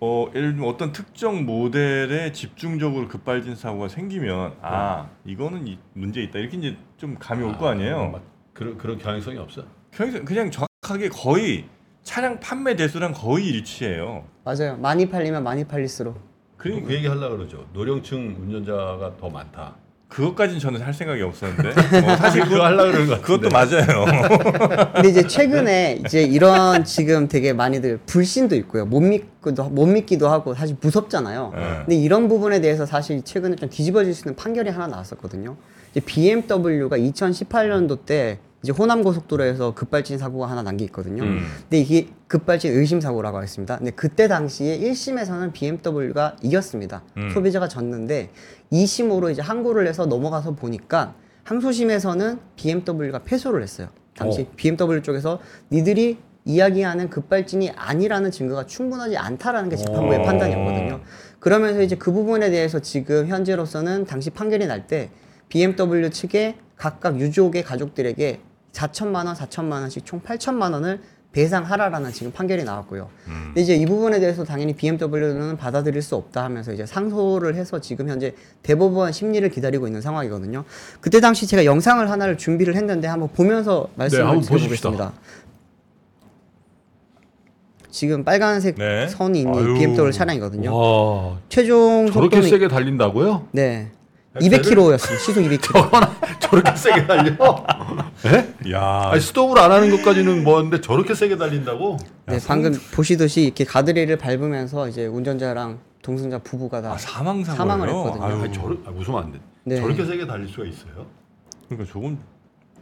어 0.00 0.26
예를 0.34 0.52
들면 0.52 0.68
어떤 0.68 0.92
특정 0.92 1.44
모델에 1.44 2.32
집중적으로 2.32 3.06
급발진 3.08 3.54
사고가 3.54 3.88
생기면 3.88 4.54
아 4.62 5.08
이거는 5.26 5.66
이, 5.66 5.78
문제 5.92 6.22
있다 6.22 6.38
이렇게 6.38 6.56
이제 6.56 6.76
좀 6.96 7.16
감이 7.18 7.42
올 7.44 7.58
거 7.58 7.68
아니에요. 7.68 8.10
막 8.10 8.22
그런 8.54 8.78
그런 8.78 8.98
가능성이 8.98 9.36
없어. 9.38 9.62
그냥 9.94 10.24
그냥 10.24 10.50
정확하게 10.50 11.10
거의 11.10 11.66
차량 12.02 12.40
판매 12.40 12.74
대수랑 12.76 13.12
거의 13.12 13.46
일치해요. 13.48 14.24
맞아요. 14.44 14.76
많이 14.78 15.08
팔리면 15.08 15.42
많이 15.44 15.64
팔릴수록 15.64 16.18
그러니까 16.56 16.86
그 16.88 16.94
얘기 16.94 17.06
하려고 17.06 17.36
그러죠. 17.36 17.66
노령층 17.74 18.36
운전자가 18.40 19.16
더 19.18 19.28
많다. 19.28 19.76
그것까진 20.10 20.58
저는 20.58 20.82
할 20.82 20.92
생각이 20.92 21.22
없었는데 21.22 21.68
어, 21.70 22.16
사실 22.18 22.42
그거 22.42 22.64
하려고 22.64 22.90
그러는 22.90 23.06
것 23.08 23.22
그것도. 23.22 23.48
맞아요. 23.48 24.04
근데 24.94 25.08
이제 25.08 25.26
최근에 25.26 26.02
이제 26.04 26.22
이런 26.22 26.84
지금 26.84 27.28
되게 27.28 27.52
많이들 27.52 28.00
불신도 28.06 28.56
있고요. 28.56 28.84
못 28.86 29.00
믿기도 29.00 29.64
못 29.70 29.86
믿기도 29.86 30.28
하고 30.28 30.54
사실 30.54 30.76
무섭잖아요. 30.80 31.52
네. 31.54 31.60
근데 31.86 31.96
이런 31.96 32.28
부분에 32.28 32.60
대해서 32.60 32.84
사실 32.86 33.22
최근에 33.22 33.56
좀 33.56 33.70
뒤집어질 33.70 34.12
수 34.12 34.22
있는 34.22 34.34
판결이 34.36 34.68
하나 34.70 34.88
나왔었거든요. 34.88 35.56
이제 35.92 36.00
BMW가 36.00 36.96
2018년도 36.98 38.04
때 38.04 38.38
이제 38.62 38.72
호남 38.72 39.02
고속도로에서 39.02 39.72
급발진 39.74 40.18
사고가 40.18 40.50
하나 40.50 40.62
난 40.62 40.76
게 40.76 40.84
있거든요. 40.86 41.22
음. 41.22 41.46
근데 41.62 41.78
이게 41.78 42.08
급발진 42.28 42.76
의심 42.76 43.00
사고라고 43.00 43.42
했습니다. 43.42 43.78
근데 43.78 43.90
그때 43.92 44.28
당시에 44.28 44.78
1심에서는 44.80 45.52
BMW가 45.52 46.36
이겼습니다. 46.42 47.02
음. 47.16 47.30
소비자가 47.32 47.68
졌는데 47.68 48.28
2심으로 48.72 49.30
이제 49.32 49.42
항고를 49.42 49.86
해서 49.86 50.06
넘어가서 50.06 50.52
보니까 50.52 51.14
항소심에서는 51.44 52.38
BMW가 52.56 53.20
패소를 53.20 53.62
했어요. 53.62 53.88
당시 54.16 54.42
어. 54.42 54.46
BMW 54.56 55.02
쪽에서 55.02 55.40
니들이 55.70 56.18
이야기하는 56.44 57.10
급발진이 57.10 57.70
아니라는 57.70 58.30
증거가 58.30 58.66
충분하지 58.66 59.16
않다라는 59.16 59.68
게 59.68 59.76
재판부의 59.76 60.20
어. 60.20 60.22
판단이었거든요. 60.22 61.00
그러면서 61.38 61.82
이제 61.82 61.96
그 61.96 62.12
부분에 62.12 62.50
대해서 62.50 62.78
지금 62.80 63.26
현재로서는 63.26 64.04
당시 64.04 64.30
판결이 64.30 64.66
날 64.66 64.86
때 64.86 65.10
BMW 65.48 66.10
측에 66.10 66.56
각각 66.76 67.18
유족의 67.20 67.64
가족들에게 67.64 68.40
4천만 68.72 69.26
원, 69.26 69.34
4천만 69.34 69.80
원씩 69.80 70.06
총 70.06 70.20
8천만 70.20 70.72
원을 70.72 71.00
배상하라라는 71.32 72.12
지금 72.12 72.32
판결이 72.32 72.64
나왔고요. 72.64 73.08
음. 73.28 73.42
근데 73.46 73.60
이제 73.60 73.76
이 73.76 73.86
부분에 73.86 74.18
대해서 74.18 74.44
당연히 74.44 74.74
BMW는 74.74 75.56
받아들일 75.56 76.02
수 76.02 76.16
없다 76.16 76.42
하면서 76.42 76.72
이제 76.72 76.84
상소를 76.84 77.54
해서 77.54 77.80
지금 77.80 78.08
현재 78.08 78.34
대법원 78.62 79.12
심리를 79.12 79.48
기다리고 79.48 79.86
있는 79.86 80.00
상황이거든요. 80.00 80.64
그때 81.00 81.20
당시 81.20 81.46
제가 81.46 81.64
영상을 81.64 82.10
하나를 82.10 82.36
준비를 82.36 82.74
했는데 82.74 83.06
한번 83.06 83.28
보면서 83.28 83.88
말씀을 83.94 84.26
한번 84.26 84.42
드려보겠습니다. 84.42 85.12
지금 87.90 88.24
빨간색 88.24 88.76
네. 88.76 89.08
선이 89.08 89.40
있는 89.40 89.54
아유. 89.54 89.74
BMW 89.74 90.12
차량이거든요. 90.12 90.74
와 90.74 91.38
최종 91.48 92.06
저렇게 92.12 92.36
속도는 92.36 92.48
세게 92.48 92.68
달린다고요? 92.68 93.48
네. 93.52 93.90
야, 94.36 94.38
200km였어요. 94.40 95.18
시속 95.18 95.42
200km. 95.42 96.40
저렇게 96.40 96.76
세게 96.76 97.06
달려? 97.06 97.64
예? 98.26 98.70
야, 98.72 99.10
아니 99.10 99.20
스톱을 99.20 99.58
안 99.58 99.72
하는 99.72 99.90
것까지는 99.90 100.44
뭐는데 100.44 100.80
저렇게 100.80 101.14
세게 101.14 101.36
달린다고? 101.36 101.96
네, 102.26 102.38
방금 102.46 102.72
보시듯이 102.94 103.42
이렇게 103.42 103.64
가드레일을 103.64 104.18
밟으면서 104.18 104.88
이제 104.88 105.06
운전자랑 105.06 105.80
동승자 106.02 106.38
부부가 106.38 106.80
다 106.80 106.92
아, 106.92 106.98
사망 106.98 107.42
사고예요. 107.42 107.56
사망을 107.56 107.88
했거든요. 107.88 108.24
아유, 108.24 108.42
아니 108.42 108.52
저를 108.52 108.78
아, 108.86 108.90
웃으면 108.90 109.22
안 109.22 109.32
돼. 109.32 109.40
네. 109.64 109.76
저렇게 109.76 110.04
세게 110.04 110.26
달릴 110.26 110.48
수가 110.48 110.64
있어요? 110.64 111.06
그러니까 111.68 111.92
저건 111.92 112.18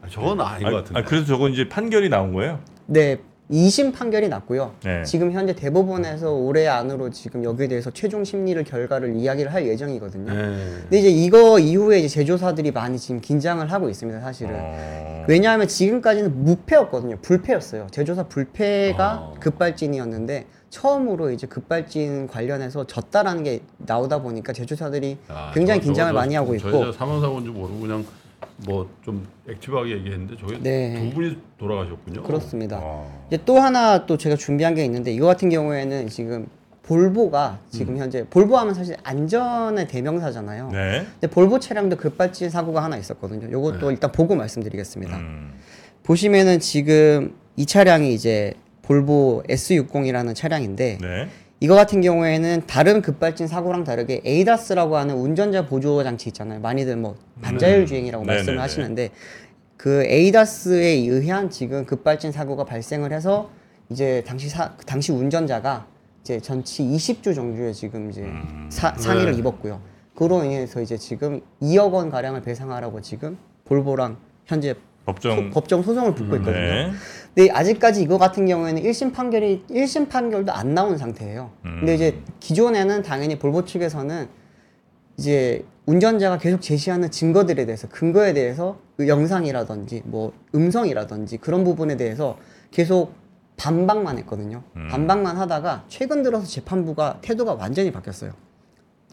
아, 0.03 0.07
저건 0.09 0.41
아닌 0.43 0.67
아, 0.67 0.71
것 0.71 0.77
같은데. 0.79 1.01
아, 1.01 1.05
그래서 1.05 1.27
저건 1.27 1.53
이제 1.53 1.67
판결이 1.69 2.11
나온 2.11 2.35
거예요. 2.35 2.61
네, 2.87 3.19
2심 3.51 3.95
판결이 3.95 4.29
났고요. 4.29 4.75
네. 4.85 5.03
지금 5.05 5.33
현재 5.33 5.55
대법원에서 5.55 6.33
올해 6.33 6.67
안으로 6.67 7.09
지금 7.11 7.43
여기에 7.45 7.69
대해서 7.69 7.91
최종 7.91 8.23
심리를 8.23 8.63
결과를 8.65 9.17
이야기를 9.17 9.53
할 9.53 9.67
예정이거든요. 9.67 10.33
네. 10.33 10.67
근데 10.83 10.99
이제 10.99 11.09
이거 11.09 11.59
이후에 11.59 12.01
이제 12.01 12.09
제조사들이 12.09 12.73
많이 12.73 12.99
지금 12.99 13.21
긴장을 13.21 13.67
하고 13.73 13.89
있습니다, 13.89 14.21
사실은. 14.21 14.51
어... 14.55 15.25
왜냐하면 15.29 15.67
지금까지는 15.67 16.45
무패였거든요. 16.45 17.17
불패였어요. 17.23 17.87
제조사 17.91 18.25
불패가 18.25 19.15
어. 19.15 19.35
급발진이었는데 19.41 20.47
처음으로 20.71 21.31
이제 21.31 21.47
급발진 21.47 22.27
관련해서 22.27 22.87
졌다라는 22.87 23.45
게 23.45 23.63
나오다 23.79 24.21
보니까 24.21 24.53
제조사들이 24.53 25.17
야, 25.31 25.51
굉장히 25.55 25.81
저- 25.81 25.85
긴장을 25.87 26.13
저- 26.13 26.15
많이 26.19 26.35
하고 26.35 26.57
저 26.59 26.69
있고 26.69 26.81
여자 26.83 26.99
사망 26.99 27.21
사고인 27.23 27.45
줄 27.45 27.55
모르고 27.55 27.81
그냥 27.81 28.05
뭐 28.67 28.89
좀 29.05 29.27
액티브하게 29.49 29.91
얘기했는데 29.93 30.37
저게 30.37 30.59
네. 30.63 31.09
두 31.11 31.15
분이 31.15 31.39
돌아가셨군요. 31.59 32.23
그렇습니다. 32.23 32.79
어. 32.83 33.25
이제 33.29 33.39
또 33.45 33.59
하나 33.59 34.05
또 34.07 34.17
제가 34.19 34.37
준비한 34.37 34.75
게 34.75 34.85
있는데 34.85 35.13
이거 35.13 35.27
같은 35.27 35.49
경우에는 35.49 36.09
지금 36.09 36.47
볼보가 36.83 37.59
지금 37.71 37.99
현재 37.99 38.25
볼보 38.29 38.57
하면 38.59 38.75
사실 38.75 38.97
안전의 39.03 39.89
대명사잖아요. 39.89 40.71
네. 40.71 41.07
근데 41.21 41.27
볼보 41.27 41.59
차량도 41.61 41.97
급발진 41.97 42.51
사고가 42.51 42.83
하나 42.83 42.97
있었거든요. 42.97 43.47
이것도 43.47 43.91
일단 43.91 44.11
보고 44.11 44.35
말씀드리겠습니다. 44.35 45.17
음. 45.17 45.53
보시면은 46.03 46.61
지금 46.61 47.35
이 47.57 47.67
차량이 47.67 48.15
이제 48.15 48.55
볼보 48.83 49.43
S60이라는 49.49 50.35
차량인데 50.35 50.99
네. 51.01 51.29
이거 51.61 51.75
같은 51.75 52.01
경우에는 52.01 52.63
다른 52.67 53.03
급발진 53.03 53.49
사고랑 53.49 53.83
다르게 53.83 54.21
에이다스라고 54.25 54.97
하는 54.97 55.17
운전자 55.17 55.67
보조 55.67 56.03
장치 56.05 56.29
있잖아요. 56.29 56.61
많이들 56.61 56.97
뭐 56.97 57.17
반자율 57.43 57.85
주행이라고 57.87 58.25
음. 58.25 58.27
말씀을 58.27 58.55
네네네. 58.55 58.63
하시는데 58.63 59.11
그 59.77 60.05
에이다스에 60.05 60.87
의한 60.87 61.51
지금 61.51 61.85
급발진 61.85 62.31
사고가 62.31 62.65
발생을 62.65 63.13
해서 63.13 63.51
이제 63.91 64.23
당시 64.27 64.49
사, 64.49 64.77
당시 64.87 65.11
운전자가 65.11 65.87
이제 66.23 66.39
전치 66.41 66.85
20주 66.85 67.35
정도의 67.35 67.75
지금 67.75 68.11
이제 68.11 68.23
음. 68.23 68.69
사, 68.71 68.95
상해를 68.97 69.33
네. 69.33 69.39
입었고요. 69.39 69.81
그로 70.15 70.45
인해서 70.45 70.81
이제 70.81 70.97
지금 70.97 71.41
2억 71.61 71.93
원 71.93 72.11
가량을 72.11 72.43
배상하라고 72.43 73.01
지금 73.01 73.37
볼보랑 73.65 74.17
현재 74.47 74.75
법정 75.09 75.37
소- 75.37 75.51
법정 75.51 75.83
소송을 75.83 76.15
붙고 76.15 76.37
있거든요. 76.37 76.55
네. 76.55 76.91
근데 77.35 77.51
아직까지 77.51 78.03
이거 78.03 78.19
같은 78.19 78.45
경우에는 78.47 78.83
1심 78.83 79.15
판결이 79.15 79.65
1심 79.71 80.09
판결도 80.11 80.53
안 80.53 80.75
나온 80.75 80.99
상태예요. 80.99 81.51
음. 81.65 81.77
근데 81.81 81.95
이제 81.95 82.19
기존에는 82.41 83.03
당연히 83.03 83.39
볼보 83.39 83.65
측에서는 83.65 84.29
이제 85.17 85.65
운전자가 85.87 86.37
계속 86.39 86.61
제시하는 86.61 87.11
증거들에 87.11 87.65
대해서 87.65 87.89
근거에 87.89 88.35
대해서 88.35 88.79
그 88.97 89.09
영상이라든지 89.09 90.03
뭐 90.05 90.33
음성이라든지 90.55 91.39
그런 91.39 91.65
부분에 91.65 91.97
대해서 91.97 92.37
계속 92.71 93.15
반박만 93.57 94.19
했거든요. 94.19 94.63
음. 94.77 94.89
반박만 94.91 95.37
하다가 95.39 95.85
최근 95.89 96.23
들어서 96.23 96.47
재판부가 96.47 97.19
태도가 97.23 97.55
완전히 97.55 97.91
바뀌었어요. 97.93 98.33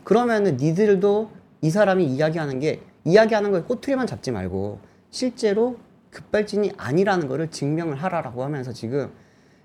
그러면은 0.03 0.57
니들도 0.57 1.31
이 1.61 1.69
사람이 1.69 2.05
이야기하는 2.05 2.59
게 2.59 2.81
이야기하는 3.05 3.51
거에 3.51 3.61
꼬투리만 3.61 4.05
잡지 4.05 4.31
말고 4.31 4.79
실제로 5.09 5.77
급발진이 6.15 6.71
아니라는 6.77 7.27
거를 7.27 7.51
증명을 7.51 7.95
하라라고 7.95 8.43
하면서 8.43 8.71
지금 8.71 9.11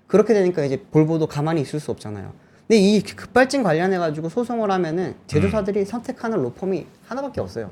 그렇게 0.07 0.33
되니까 0.33 0.65
이제 0.65 0.83
볼보도 0.91 1.27
가만히 1.27 1.61
있을 1.61 1.79
수 1.79 1.91
없잖아요. 1.91 2.33
근데 2.67 2.77
이 2.77 3.01
급발진 3.01 3.63
관련해 3.63 3.97
가지고 3.97 4.27
소송을 4.29 4.69
하면은 4.71 5.15
제조사들이 5.27 5.85
선택하는 5.85 6.41
로펌이 6.41 6.85
하나밖에 7.07 7.39
없어요. 7.41 7.71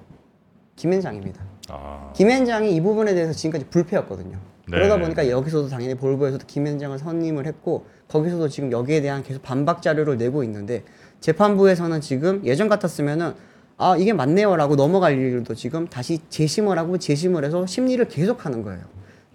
김현장입니다. 0.78 1.44
아. 1.70 2.12
김현장이 2.16 2.74
이 2.74 2.82
부분에 2.82 3.14
대해서 3.14 3.34
지금까지 3.34 3.66
불패였거든요. 3.70 4.38
네. 4.68 4.78
그러다 4.78 4.98
보니까 4.98 5.30
여기서도 5.30 5.68
당연히 5.68 5.96
볼보에서도 5.96 6.46
김현장을 6.48 6.98
선임을 6.98 7.46
했고 7.48 7.86
거기서도 8.08 8.48
지금 8.48 8.72
여기에 8.72 9.02
대한 9.02 9.24
계속 9.24 9.44
반박 9.44 9.82
자료를 9.82 10.18
내고 10.18 10.44
있는데 10.44 10.84
재판부에서는 11.20 12.00
지금 12.00 12.42
예전 12.46 12.70
같았으면은 12.70 13.34
아 13.82 13.96
이게 13.96 14.12
맞네요라고 14.12 14.76
넘어갈 14.76 15.18
일도 15.18 15.56
지금 15.56 15.88
다시 15.88 16.20
재심을 16.30 16.78
하고 16.78 16.98
재심을 16.98 17.46
해서 17.46 17.66
심리를 17.66 18.06
계속하는 18.10 18.62
거예요. 18.62 18.84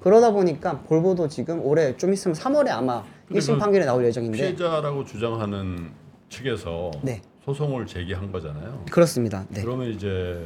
그러다 0.00 0.32
보니까 0.32 0.80
볼보도 0.80 1.28
지금 1.28 1.64
올해 1.64 1.96
좀 1.96 2.12
있으면 2.12 2.36
3월에 2.36 2.68
아마 2.68 3.02
근데 3.26 3.40
1심 3.40 3.54
그 3.54 3.58
판결이 3.58 3.86
나올 3.86 4.04
예정인데 4.04 4.36
피해자라고 4.36 5.02
주장하는 5.06 5.90
측에서 6.28 6.90
네. 7.00 7.22
소송을 7.46 7.86
제기한 7.86 8.30
거잖아요. 8.30 8.84
그렇습니다. 8.90 9.46
네. 9.48 9.62
그러면 9.62 9.90
이제 9.90 10.44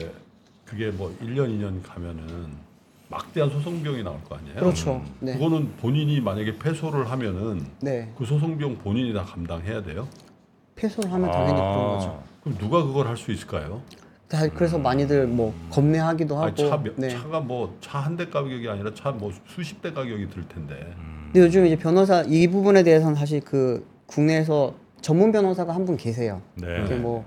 그게 0.65 0.93
뭐 0.93 1.13
1년 1.21 1.49
2년 1.49 1.83
가면은 1.83 2.53
막대한 3.09 3.51
소송 3.51 3.83
비용이 3.83 4.05
나올 4.05 4.23
거 4.23 4.37
아니에요. 4.37 4.61
그렇죠. 4.61 5.03
네. 5.19 5.33
그거는 5.33 5.73
본인이 5.79 6.21
만약에 6.21 6.57
패소를 6.57 7.11
하면은 7.11 7.67
네. 7.81 8.13
그 8.17 8.25
소송 8.25 8.57
비용 8.57 8.79
본인이 8.79 9.13
다 9.13 9.25
감당해야 9.25 9.83
돼요. 9.83 10.07
패소를 10.77 11.13
하면 11.13 11.33
당연히 11.33 11.55
그런 11.55 11.97
거죠. 11.97 12.28
그럼 12.49 12.59
누가 12.59 12.83
그걸 12.85 13.07
할 13.07 13.17
수 13.17 13.31
있을까요? 13.33 13.83
다 14.29 14.47
그래서 14.49 14.79
많이들 14.79 15.27
뭐 15.27 15.55
겁내하기도 15.71 16.37
하고. 16.37 16.47
아니, 16.47 16.57
차, 16.57 16.77
몇- 16.77 16.95
네. 16.97 17.09
차가 17.09 17.41
뭐 17.41 17.75
차 17.81 18.01
한 18.01 18.17
대 18.17 18.27
가격이 18.29 18.69
아니라 18.69 18.93
차 18.95 19.11
뭐 19.13 19.33
수십 19.47 19.81
대 19.83 19.93
가격이 19.93 20.29
들 20.31 20.47
텐데. 20.49 20.75
근데 21.33 21.41
요즘 21.41 21.67
이제 21.67 21.77
변호사 21.77 22.23
이 22.27 22.47
부분에 22.49 22.83
대해서는 22.83 23.15
사실 23.15 23.41
그 23.41 23.87
국내에서 24.07 24.75
전문 25.01 25.33
변호사가 25.33 25.75
한 25.75 25.85
분 25.87 25.97
계세요. 25.97 26.43
네. 26.55 26.83
이제 26.85 26.95
뭐 26.97 27.25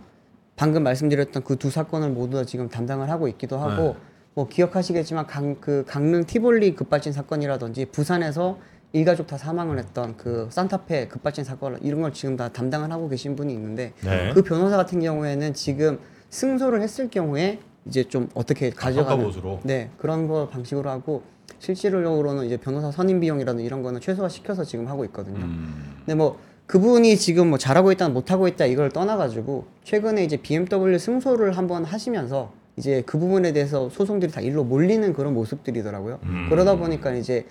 방금 0.56 0.84
말씀드렸던 0.84 1.44
그 1.44 1.56
두 1.58 1.70
사건을 1.72 2.10
모두 2.10 2.38
다 2.38 2.46
지금 2.46 2.70
담당을 2.70 3.10
하고 3.10 3.28
있기도 3.28 3.58
하고 3.58 3.82
네. 3.94 3.96
뭐 4.36 4.48
기억하시겠지만 4.48 5.26
강, 5.28 5.56
그 5.60 5.84
강릉 5.88 6.24
티볼리 6.26 6.76
급발진 6.76 7.14
사건이라든지 7.14 7.86
부산에서 7.86 8.58
일가족 8.94 9.28
다 9.28 9.38
사망을 9.38 9.80
했던 9.80 10.18
그 10.18 10.48
산타페 10.52 11.08
급발진 11.08 11.44
사건 11.44 11.80
이런 11.82 12.02
걸 12.02 12.14
지금 12.14 12.36
다 12.36 12.50
담당을 12.50 12.92
하고 12.92 13.08
계신 13.08 13.36
분이 13.36 13.54
있는데 13.54 13.94
네. 14.04 14.32
그 14.34 14.44
변호사 14.44 14.76
같은 14.76 15.00
경우에는 15.00 15.54
지금 15.54 16.00
승소를 16.30 16.82
했을 16.82 17.10
경우에 17.10 17.60
이제 17.86 18.04
좀 18.04 18.30
어떻게 18.34 18.70
가져가는. 18.70 19.32
네 19.64 19.90
그런 19.98 20.28
거 20.28 20.50
방식으로 20.50 20.90
하고 20.90 21.24
실질적으로는 21.60 22.46
이제 22.46 22.58
변호사 22.58 22.92
선임 22.92 23.20
비용이라든 23.20 23.64
이런 23.64 23.82
거는 23.82 24.02
최소화 24.02 24.30
시켜서 24.30 24.64
지금 24.64 24.88
하고 24.88 25.06
있거든요. 25.06 25.40
음. 25.40 25.96
근데 26.00 26.16
뭐 26.16 26.40
그분이 26.68 27.18
지금 27.18 27.50
뭐 27.50 27.58
잘하고 27.58 27.92
있다 27.92 28.10
못하고 28.10 28.48
있다 28.48 28.66
이걸 28.66 28.90
떠나가지고 28.90 29.66
최근에 29.84 30.24
이제 30.24 30.38
BMW 30.38 30.98
승소를 31.00 31.58
한번 31.58 31.84
하시면서 31.86 32.52
이제 32.78 33.04
그 33.06 33.18
부분에 33.18 33.52
대해서 33.54 33.90
소송들이 33.90 34.32
다 34.32 34.42
일로 34.42 34.64
몰리는 34.64 35.14
그런 35.14 35.34
모습들이더라고요. 35.34 36.20
음. 36.24 36.48
그러다 36.50 36.76
보니까 36.76 37.14
이제 37.14 37.46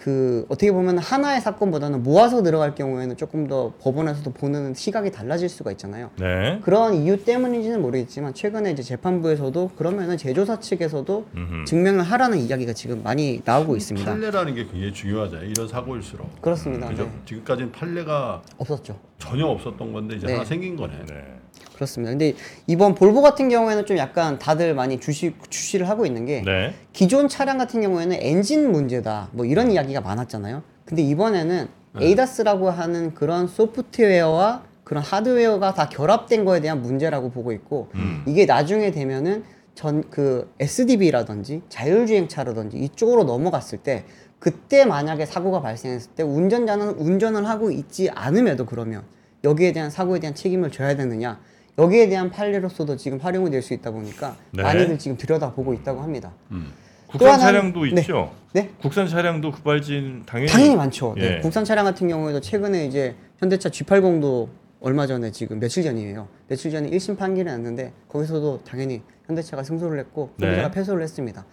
그 0.00 0.46
어떻게 0.48 0.72
보면 0.72 0.96
하나의 0.96 1.42
사건보다는 1.42 2.02
모아서 2.02 2.42
들어갈 2.42 2.74
경우에는 2.74 3.18
조금 3.18 3.46
더 3.46 3.74
법원에서도 3.82 4.32
보는 4.32 4.72
시각이 4.72 5.12
달라질 5.12 5.50
수가 5.50 5.70
있잖아요. 5.72 6.10
네. 6.18 6.58
그런 6.62 6.94
이유 6.94 7.22
때문인지는 7.22 7.82
모르겠지만 7.82 8.32
최근에 8.32 8.72
이제 8.72 8.82
재판부에서도 8.82 9.72
그러면은 9.76 10.16
제조사 10.16 10.58
측에서도 10.58 11.26
음흠. 11.36 11.64
증명을 11.66 12.02
하라는 12.02 12.38
이야기가 12.38 12.72
지금 12.72 13.02
많이 13.02 13.42
나오고 13.44 13.76
있습니다. 13.76 14.10
판례라는 14.10 14.54
게 14.54 14.64
굉장히 14.64 14.92
중요하잖아요. 14.94 15.50
이런 15.50 15.68
사고일수록. 15.68 16.40
그렇습니다. 16.40 16.88
그죠? 16.88 17.02
네. 17.02 17.10
지금까지는 17.26 17.72
판례가 17.72 18.42
없었죠. 18.56 18.98
전혀 19.18 19.44
없었던 19.44 19.92
건데 19.92 20.16
이제 20.16 20.26
네. 20.26 20.32
하나 20.32 20.44
생긴 20.46 20.76
거네. 20.76 20.94
네. 21.10 21.40
그렇습니다. 21.74 22.10
근데 22.10 22.34
이번 22.66 22.94
볼보 22.94 23.22
같은 23.22 23.48
경우에는 23.48 23.86
좀 23.86 23.96
약간 23.96 24.38
다들 24.38 24.74
많이 24.74 25.00
주시, 25.00 25.34
주시를 25.48 25.88
하고 25.88 26.06
있는 26.06 26.26
게 26.26 26.42
네. 26.44 26.74
기존 26.92 27.28
차량 27.28 27.58
같은 27.58 27.80
경우에는 27.80 28.16
엔진 28.20 28.70
문제다 28.70 29.28
뭐 29.32 29.46
이런 29.46 29.70
이야기가 29.70 30.00
많았잖아요. 30.00 30.62
근데 30.84 31.02
이번에는 31.02 31.68
에이다스라고 32.00 32.70
하는 32.70 33.14
그런 33.14 33.46
소프트웨어와 33.46 34.64
그런 34.84 35.02
하드웨어가 35.02 35.74
다 35.74 35.88
결합된 35.88 36.44
거에 36.44 36.60
대한 36.60 36.82
문제라고 36.82 37.30
보고 37.30 37.52
있고 37.52 37.88
음. 37.94 38.24
이게 38.26 38.46
나중에 38.46 38.90
되면은 38.90 39.44
전 39.74 40.04
그 40.10 40.52
SDB라든지 40.60 41.62
자율주행차라든지 41.68 42.76
이쪽으로 42.78 43.24
넘어갔을 43.24 43.78
때 43.78 44.04
그때 44.38 44.84
만약에 44.84 45.26
사고가 45.26 45.60
발생했을 45.60 46.12
때 46.12 46.22
운전자는 46.22 46.90
운전을 46.96 47.46
하고 47.48 47.70
있지 47.70 48.10
않음에도 48.10 48.66
그러면 48.66 49.02
여기에 49.44 49.72
대한 49.72 49.90
사고에 49.90 50.20
대한 50.20 50.34
책임을 50.34 50.70
져야 50.70 50.96
되느냐 50.96 51.40
여기에 51.80 52.08
대한 52.08 52.30
판례로서도 52.30 52.96
지금 52.96 53.18
활용이 53.18 53.50
될 53.50 53.62
수 53.62 53.72
있다 53.74 53.90
보니까 53.90 54.36
네. 54.52 54.62
많이들 54.62 54.98
지금 54.98 55.16
들여다보고 55.16 55.72
있다고 55.74 56.00
합니다. 56.00 56.32
음. 56.50 56.72
국산 57.06 57.30
하나- 57.32 57.38
차량도 57.42 57.84
네. 57.84 58.00
있죠. 58.00 58.30
네? 58.52 58.70
국산 58.80 59.08
차량도 59.08 59.50
급발진 59.50 60.22
당연히 60.26 60.50
당연히 60.50 60.76
많죠. 60.76 61.14
네, 61.16 61.36
예. 61.36 61.40
국산 61.40 61.64
차량 61.64 61.84
같은 61.84 62.06
경우에도 62.08 62.40
최근에 62.40 62.86
이제 62.86 63.14
현대차 63.38 63.68
G80도 63.70 64.48
얼마 64.80 65.06
전에 65.06 65.30
지금 65.32 65.58
며칠 65.58 65.82
전이에요. 65.82 66.28
며칠 66.48 66.70
전에 66.70 66.88
1심 66.90 67.16
판결이 67.18 67.48
났는데 67.48 67.92
거기서도 68.08 68.60
당연히 68.64 69.02
현대차가 69.26 69.62
승소를 69.62 69.98
했고 69.98 70.30
소비자가 70.38 70.68
네. 70.68 70.70
패소를 70.70 71.02
했습니다. 71.02 71.44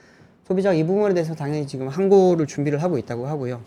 소비자가 0.48 0.74
이 0.76 0.84
부분에 0.86 1.14
대해서 1.14 1.34
당연히 1.36 1.66
지금 1.68 1.88
항고를 1.88 2.46
준비를 2.48 2.82
하고 2.82 2.98
있다고 2.98 3.28
하고요. 3.28 3.62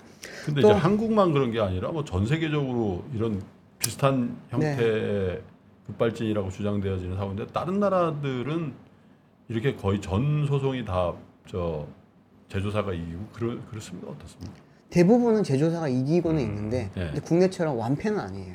근데 0.44 0.60
또- 0.60 0.70
이제 0.70 0.78
한국만 0.78 1.32
그런 1.32 1.50
게 1.50 1.60
아니라 1.60 1.90
뭐 1.90 2.04
전 2.04 2.24
세계적으로 2.26 3.02
이런 3.14 3.42
비슷한 3.78 4.36
네. 4.56 4.70
형태의 4.70 5.40
급발진이라고 6.00 6.50
주장되어지는 6.50 7.16
사고인데 7.16 7.46
다른 7.48 7.80
나라들은 7.80 8.72
이렇게 9.48 9.74
거의 9.74 10.00
전 10.00 10.46
소송이 10.46 10.84
다 10.84 11.14
저 11.48 11.84
제조사가 12.48 12.92
이기고 12.92 13.26
그렇 13.32 13.56
그렇습니다 13.70 14.08
어떻습니까? 14.08 14.54
대부분은 14.90 15.42
제조사가 15.42 15.88
이기고는 15.88 16.40
있는데 16.42 16.90
네. 16.94 17.12
국내처럼 17.24 17.76
완패는 17.76 18.18
아니에요. 18.20 18.54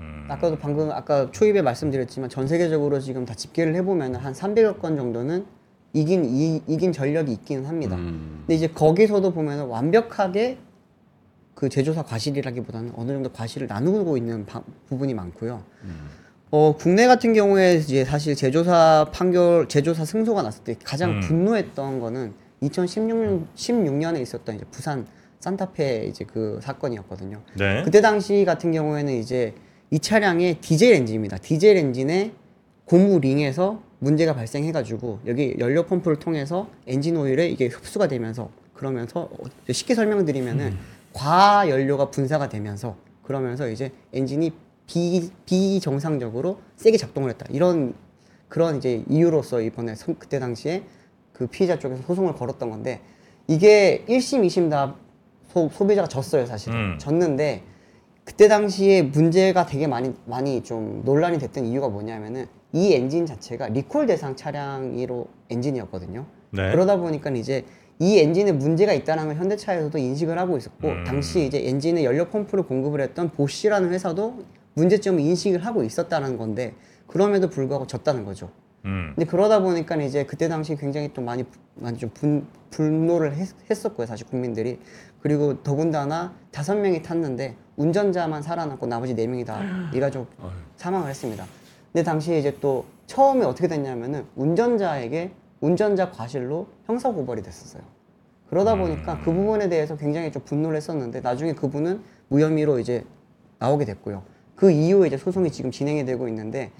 음. 0.00 0.26
아까도 0.30 0.56
방금 0.58 0.90
아까 0.90 1.30
초입에 1.30 1.60
말씀드렸지만 1.60 2.30
전 2.30 2.46
세계적으로 2.48 2.98
지금 3.00 3.26
다 3.26 3.34
집계를 3.34 3.74
해보면 3.76 4.14
한 4.14 4.32
300여 4.32 4.78
건 4.78 4.96
정도는 4.96 5.44
이긴 5.92 6.24
이, 6.24 6.62
이긴 6.66 6.92
전력이 6.92 7.30
있기는 7.32 7.66
합니다. 7.66 7.96
음. 7.96 8.44
근데 8.46 8.54
이제 8.54 8.68
거기서도 8.68 9.32
보면 9.32 9.68
완벽하게 9.68 10.58
그 11.54 11.68
제조사 11.68 12.02
과실이라기보다는 12.04 12.92
어느 12.96 13.12
정도 13.12 13.30
과실을 13.32 13.66
나누고 13.66 14.16
있는 14.16 14.46
바- 14.46 14.62
부분이 14.88 15.12
많고요. 15.12 15.62
어, 16.52 16.74
국내 16.76 17.06
같은 17.06 17.32
경우에 17.32 17.74
이제 17.74 18.04
사실 18.04 18.34
제조사 18.34 19.06
판결, 19.12 19.68
제조사 19.68 20.04
승소가 20.04 20.42
났을 20.42 20.64
때 20.64 20.74
가장 20.82 21.12
음. 21.12 21.20
분노했던 21.20 22.00
거는 22.00 22.32
2016년 22.62 23.46
16년에 23.54 24.20
있었던 24.20 24.56
이제 24.56 24.64
부산 24.70 25.06
산타페 25.38 26.06
이제 26.06 26.24
그 26.24 26.58
사건이었거든요. 26.62 27.40
네. 27.56 27.82
그때 27.84 28.00
당시 28.00 28.44
같은 28.44 28.72
경우에는 28.72 29.14
이제 29.14 29.54
이 29.90 29.98
차량의 29.98 30.56
디젤 30.60 30.92
엔진입니다. 30.94 31.38
디젤 31.38 31.76
엔진의 31.76 32.32
고무 32.84 33.20
링에서 33.20 33.82
문제가 34.00 34.34
발생해가지고 34.34 35.20
여기 35.26 35.54
연료 35.58 35.86
펌프를 35.86 36.18
통해서 36.18 36.68
엔진 36.86 37.16
오일에 37.16 37.48
이게 37.48 37.66
흡수가 37.66 38.08
되면서 38.08 38.50
그러면서 38.74 39.28
어, 39.30 39.36
쉽게 39.70 39.94
설명드리면은 39.94 40.76
과 41.12 41.68
연료가 41.68 42.10
분사가 42.10 42.48
되면서 42.48 42.96
그러면서 43.22 43.68
이제 43.68 43.92
엔진이 44.12 44.52
비 44.90 45.30
비정상적으로 45.46 46.58
세게 46.76 46.96
작동을 46.96 47.30
했다 47.30 47.46
이런 47.50 47.94
그런 48.48 48.76
이제 48.78 49.04
이유로서 49.08 49.60
이번에 49.60 49.94
선- 49.94 50.16
그때 50.18 50.40
당시에 50.40 50.82
그 51.32 51.46
피해자 51.46 51.78
쪽에서 51.78 52.02
소송을 52.02 52.34
걸었던 52.34 52.68
건데 52.68 53.00
이게 53.46 54.04
1심, 54.08 54.44
2심 54.46 54.68
다 54.68 54.96
소, 55.52 55.68
소비자가 55.68 56.08
졌어요 56.08 56.44
사실은 56.46 56.76
음. 56.94 56.98
졌는데 56.98 57.62
그때 58.24 58.48
당시에 58.48 59.02
문제가 59.02 59.66
되게 59.66 59.86
많이 59.86 60.12
많이 60.26 60.62
좀 60.62 61.02
논란이 61.04 61.38
됐던 61.38 61.64
이유가 61.66 61.88
뭐냐면은 61.88 62.46
이 62.72 62.92
엔진 62.92 63.26
자체가 63.26 63.68
리콜 63.68 64.06
대상 64.06 64.36
차량으로 64.36 65.26
엔진이었거든요. 65.50 66.26
네. 66.50 66.70
그러다 66.70 66.96
보니까 66.96 67.30
이제 67.30 67.64
이 67.98 68.18
엔진에 68.18 68.52
문제가 68.52 68.92
있다는 68.92 69.26
걸 69.26 69.36
현대차에서도 69.36 69.96
인식을 69.98 70.38
하고 70.38 70.56
있었고 70.56 70.88
음. 70.88 71.04
당시 71.04 71.44
이제 71.46 71.66
엔진에 71.66 72.04
연료 72.04 72.28
펌프를 72.28 72.64
공급을 72.64 73.00
했던 73.00 73.30
보쉬라는 73.30 73.92
회사도 73.92 74.44
문제점을 74.74 75.20
인식을 75.20 75.64
하고 75.64 75.82
있었다는 75.82 76.36
건데 76.36 76.74
그럼에도 77.06 77.48
불구하고 77.48 77.86
졌다는 77.86 78.24
거죠. 78.24 78.50
음. 78.84 79.12
근데 79.14 79.28
그러다 79.28 79.60
보니까 79.60 79.96
이제 79.96 80.24
그때 80.24 80.48
당시 80.48 80.74
굉장히 80.76 81.12
또 81.12 81.20
많이 81.20 81.44
많이 81.74 81.98
좀 81.98 82.10
분, 82.10 82.46
분노를 82.70 83.34
했, 83.34 83.48
했었고요 83.68 84.06
사실 84.06 84.26
국민들이 84.26 84.78
그리고 85.20 85.62
더군다나 85.62 86.34
다섯 86.50 86.76
명이 86.76 87.02
탔는데 87.02 87.56
운전자만 87.76 88.42
살아남고 88.42 88.86
나머지 88.86 89.14
네 89.14 89.26
명이 89.26 89.44
다 89.44 89.60
이가족 89.94 90.30
아유. 90.40 90.50
사망을 90.76 91.10
했습니다. 91.10 91.44
근데 91.92 92.02
당시에 92.04 92.38
이제 92.38 92.56
또 92.60 92.86
처음에 93.06 93.44
어떻게 93.44 93.68
됐냐면은 93.68 94.24
운전자에게 94.36 95.32
운전자 95.60 96.10
과실로 96.10 96.68
형사 96.86 97.10
고발이 97.10 97.42
됐었어요. 97.42 97.82
그러다 98.48 98.76
보니까 98.76 99.18
그 99.20 99.32
부분에 99.32 99.68
대해서 99.68 99.96
굉장히 99.96 100.32
좀 100.32 100.42
분노를 100.44 100.76
했었는데 100.76 101.20
나중에 101.20 101.52
그분은 101.54 102.02
무혐의로 102.28 102.78
이제 102.78 103.04
나오게 103.58 103.84
됐고요. 103.84 104.22
그 104.60 104.70
이후에 104.70 105.06
이제 105.06 105.16
소송이 105.16 105.50
지금 105.50 105.70
진행이 105.70 106.04
되고 106.04 106.28
있는데 106.28 106.70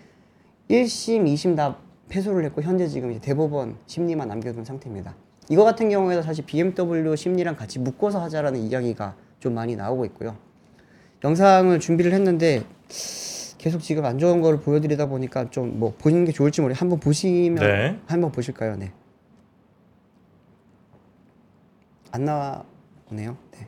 1심, 0.68 1.24
2심 1.32 1.56
다 1.56 1.78
패소를 2.10 2.44
했고 2.44 2.60
현재 2.60 2.86
지금 2.86 3.10
이제 3.10 3.20
대법원 3.22 3.76
심리만 3.86 4.28
남겨둔 4.28 4.66
상태입니다. 4.66 5.16
이거 5.48 5.64
같은 5.64 5.88
경우에도 5.88 6.20
사실 6.20 6.44
BMW 6.44 7.16
심리랑 7.16 7.56
같이 7.56 7.78
묶어서 7.78 8.20
하자라는 8.20 8.60
이야기가 8.60 9.16
좀 9.38 9.54
많이 9.54 9.76
나오고 9.76 10.04
있고요. 10.04 10.36
영상을 11.24 11.80
준비를 11.80 12.12
했는데 12.12 12.64
계속 13.56 13.80
지금 13.80 14.04
안 14.04 14.18
좋은 14.18 14.42
거를 14.42 14.60
보여드리다 14.60 15.06
보니까 15.06 15.48
좀 15.48 15.78
뭐 15.78 15.94
보시는 15.96 16.26
게 16.26 16.32
좋을지 16.32 16.60
모르. 16.60 16.74
한번 16.76 17.00
보시면 17.00 17.54
네. 17.66 17.98
한번 18.06 18.30
보실까요? 18.30 18.76
네. 18.76 18.92
안 22.12 22.26
나오네요. 22.26 23.38
네. 23.52 23.66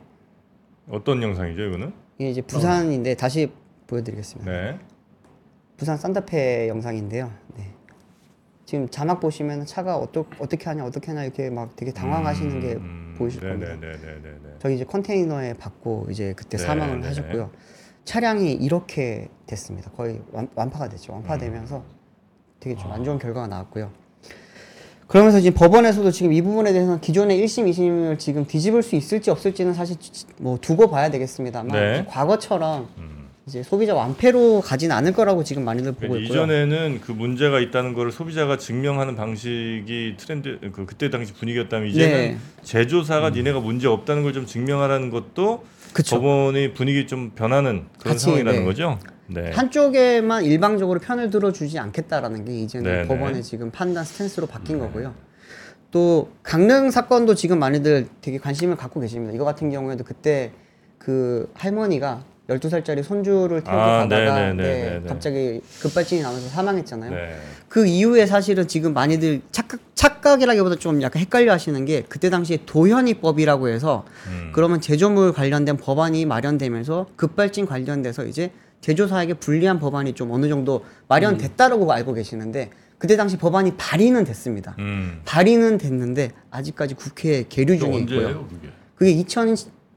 어떤 0.91 1.23
영상이죠, 1.23 1.63
이거는? 1.63 1.93
이게 2.19 2.29
이제 2.29 2.41
부산인데 2.43 3.15
다시 3.15 3.51
보여드리겠습니다. 3.97 4.51
네. 4.51 4.79
부산 5.77 5.97
산타페 5.97 6.67
영상인데요. 6.69 7.31
네. 7.57 7.69
지금 8.65 8.89
자막 8.89 9.19
보시면 9.19 9.65
차가 9.65 9.97
어떠, 9.97 10.25
어떻게 10.39 10.65
하냐 10.65 10.85
어떻게 10.85 11.07
하냐 11.11 11.23
이렇게 11.25 11.49
막 11.49 11.75
되게 11.75 11.91
당황하시는 11.91 12.59
게 12.59 12.73
음, 12.73 13.15
보이실 13.17 13.41
네, 13.41 13.49
겁니다. 13.49 13.75
네, 13.75 13.79
네, 13.79 13.97
네, 13.97 14.13
네, 14.23 14.29
네. 14.43 14.49
저기 14.59 14.75
이제 14.75 14.85
컨테이너에 14.85 15.53
받고 15.55 16.07
이제 16.09 16.33
그때 16.35 16.57
네, 16.57 16.63
사망을 16.63 17.01
네. 17.01 17.07
하셨고요. 17.07 17.51
차량이 18.05 18.53
이렇게 18.53 19.29
됐습니다. 19.45 19.91
거의 19.91 20.21
완, 20.31 20.47
완파가 20.55 20.89
됐죠. 20.89 21.13
완파되면서 21.13 21.77
음. 21.77 21.83
되게 22.59 22.75
좀 22.75 22.91
안 22.91 23.03
좋은 23.03 23.19
결과가 23.19 23.47
나왔고요. 23.47 23.91
그러면서 25.07 25.39
지금 25.41 25.55
법원에서도 25.59 26.09
지금 26.11 26.31
이 26.33 26.41
부분에 26.41 26.71
대해서는 26.71 27.01
기존의 27.01 27.43
1심, 27.43 27.69
2심을 27.69 28.17
지금 28.17 28.45
뒤집을 28.47 28.81
수 28.81 28.95
있을지 28.95 29.29
없을지는 29.29 29.73
사실 29.73 29.99
지- 29.99 30.25
뭐 30.37 30.57
두고 30.59 30.89
봐야 30.89 31.11
되겠습니다만 31.11 31.67
네. 31.71 32.05
과거처럼 32.09 32.87
음. 32.97 33.12
이제 33.45 33.61
소비자 33.61 33.93
완패로 33.93 34.61
가진 34.61 34.91
않을 34.91 35.11
거라고 35.11 35.43
지금 35.43 35.65
많이들 35.65 35.91
보고 35.91 36.07
그러니까 36.07 36.23
있고요. 36.23 36.43
이전에는 36.43 37.01
그 37.01 37.11
문제가 37.11 37.59
있다는 37.59 37.93
거를 37.93 38.11
소비자가 38.11 38.57
증명하는 38.57 39.17
방식이 39.17 40.15
트렌드 40.17 40.59
그 40.71 40.85
그때 40.85 41.09
당시 41.09 41.33
분위기였다면 41.33 41.89
이제는 41.89 42.17
네. 42.17 42.37
제조사가 42.63 43.31
니네가 43.31 43.59
문제 43.59 43.87
없다는 43.87 44.23
걸 44.23 44.33
좀 44.33 44.45
증명하라는 44.47 45.09
것도 45.11 45.63
그쵸. 45.93 46.15
법원의 46.15 46.73
분위기 46.73 47.05
좀 47.05 47.31
변하는 47.35 47.85
그런 47.99 48.13
같이, 48.13 48.23
상황이라는 48.25 48.59
네. 48.61 48.65
거죠. 48.65 48.97
네. 49.27 49.51
한쪽에만 49.51 50.43
일방적으로 50.45 50.99
편을 50.99 51.29
들어주지 51.29 51.77
않겠다라는 51.77 52.45
게 52.45 52.61
이제는 52.61 52.91
네네. 52.91 53.07
법원의 53.07 53.43
지금 53.43 53.69
판단 53.69 54.03
스탠스로 54.05 54.47
바뀐 54.47 54.79
거고요. 54.79 55.13
또 55.91 56.31
강릉 56.41 56.89
사건도 56.89 57.35
지금 57.35 57.59
많이들 57.59 58.07
되게 58.21 58.39
관심을 58.39 58.75
갖고 58.77 58.99
계십니다. 59.01 59.33
이거 59.35 59.43
같은 59.43 59.69
경우에도 59.69 60.03
그때 60.03 60.51
그 60.97 61.51
할머니가 61.53 62.23
12살짜리 62.59 63.03
손주를 63.03 63.63
태우고 63.63 63.79
아, 63.81 63.99
가다가 63.99 64.09
네네네네네. 64.09 64.99
네, 64.99 65.07
갑자기 65.07 65.61
급발진이 65.81 66.21
나면서 66.21 66.47
사망했잖아요. 66.49 67.11
네. 67.11 67.35
그 67.69 67.85
이후에 67.85 68.25
사실은 68.25 68.67
지금 68.67 68.93
많이들 68.93 69.41
착각, 69.51 69.79
착각이라기보다 69.95 70.75
좀 70.75 71.01
약간 71.01 71.21
헷갈려 71.21 71.51
하시는 71.51 71.85
게 71.85 72.03
그때 72.07 72.29
당시에 72.29 72.59
도현이법이라고 72.65 73.67
해서 73.69 74.05
음. 74.27 74.51
그러면 74.53 74.81
제조물 74.81 75.33
관련된 75.33 75.77
법안이 75.77 76.25
마련되면서 76.25 77.07
급발진 77.15 77.65
관련돼서 77.65 78.25
이제 78.25 78.51
제조사에게 78.81 79.35
불리한 79.35 79.79
법안이 79.79 80.13
좀 80.13 80.31
어느 80.31 80.49
정도 80.49 80.83
마련됐다라고 81.07 81.91
알고 81.91 82.13
계시는데 82.13 82.69
그때 82.97 83.17
당시 83.17 83.37
법안이 83.37 83.75
발의는 83.77 84.23
됐습니다. 84.25 84.75
음. 84.79 85.21
발의는 85.25 85.77
됐는데 85.77 86.31
아직까지 86.51 86.95
국회에 86.95 87.45
계류 87.49 87.77
중에 87.77 87.97
있고요. 87.97 88.17
언제예요, 88.19 88.47
그게? 88.47 88.69
그게 88.95 89.11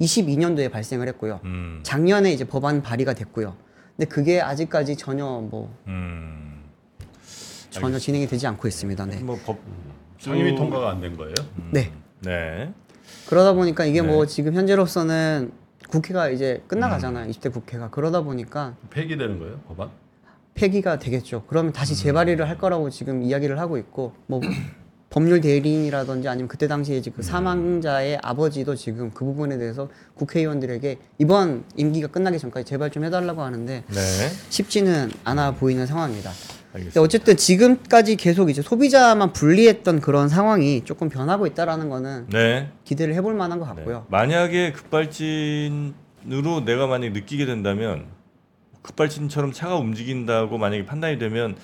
2022년도에 0.01 0.71
발생을 0.71 1.09
했고요. 1.09 1.41
음. 1.45 1.81
작년에 1.83 2.33
이제 2.33 2.45
법안 2.45 2.83
발의가 2.83 3.15
됐고요. 3.15 3.57
근데 3.97 4.09
그게 4.09 4.41
아직까지 4.41 4.97
전혀 4.97 5.25
뭐 5.25 5.75
음. 5.87 6.63
전혀 7.71 7.99
진행이 7.99 8.27
되지 8.27 8.47
않고 8.47 8.69
있습니다. 8.69 9.07
네. 9.07 9.17
뭐법 9.21 9.59
상임위 10.19 10.55
통과가 10.55 10.91
안 10.91 11.01
된 11.01 11.17
거예요? 11.17 11.35
네. 11.71 11.93
네. 12.21 12.73
그러다 13.29 13.53
보니까 13.53 13.85
이게 13.85 14.03
네. 14.03 14.07
뭐 14.09 14.27
지금 14.27 14.55
현재로서는 14.55 15.53
국회가 15.89 16.29
이제 16.29 16.61
음. 16.65 16.69
끝나가잖아요. 16.69 17.31
20대 17.31 17.53
국회가. 17.53 17.91
그러다 17.91 18.23
보니까 18.23 18.75
폐기되는 18.91 19.39
거예요, 19.39 19.61
법안? 19.69 19.91
폐기가 20.55 20.99
되겠죠. 20.99 21.45
그러면 21.49 21.73
다시 21.73 21.95
음. 21.95 21.97
재발의를 21.97 22.49
할 22.49 22.59
거라고 22.59 22.89
지금 22.91 23.23
이야기를 23.23 23.59
하고 23.59 23.77
있고 23.79 24.15
뭐 24.27 24.41
법률 25.17 25.41
대리인이라든지 25.41 26.29
아니면 26.29 26.47
그때 26.47 26.69
당시에 26.69 27.01
그 27.17 27.23
사망자의 27.23 28.19
아버지도 28.23 28.75
지금 28.77 29.11
그 29.13 29.25
부분에 29.25 29.57
대해서 29.57 29.89
국회의원들에게 30.15 30.99
이번 31.17 31.65
임기가 31.75 32.09
끝나기 32.09 32.39
전까지 32.39 32.67
제발 32.67 32.91
좀 32.91 33.03
해달라고 33.03 33.41
하는데 33.41 33.83
네. 33.87 34.03
쉽지는 34.51 35.11
않아 35.25 35.53
보이는 35.53 35.87
상황입니다. 35.87 36.31
근데 36.31 36.67
알겠습니다. 36.75 37.01
어쨌든 37.01 37.35
지금까지 37.39 38.17
계속 38.17 38.51
이제 38.51 38.61
소비자만 38.61 39.33
불리했던 39.33 40.03
그런 40.03 40.29
상황이 40.29 40.85
조금 40.85 41.09
변하고 41.09 41.47
있다라는 41.47 41.89
거는 41.89 42.27
네. 42.29 42.69
기대를 42.85 43.15
해볼 43.15 43.33
만한 43.33 43.59
것 43.59 43.65
네. 43.71 43.75
같고요. 43.75 44.05
만약에 44.11 44.73
급발진으로 44.73 45.95
내가 46.67 46.87
만약에 46.89 47.15
느끼게 47.15 47.47
된다면 47.47 48.05
급발진처럼 48.83 49.53
차가 49.53 49.77
움직인다고 49.77 50.59
만약에 50.59 50.85
판단이 50.85 51.19
되면 51.19 51.57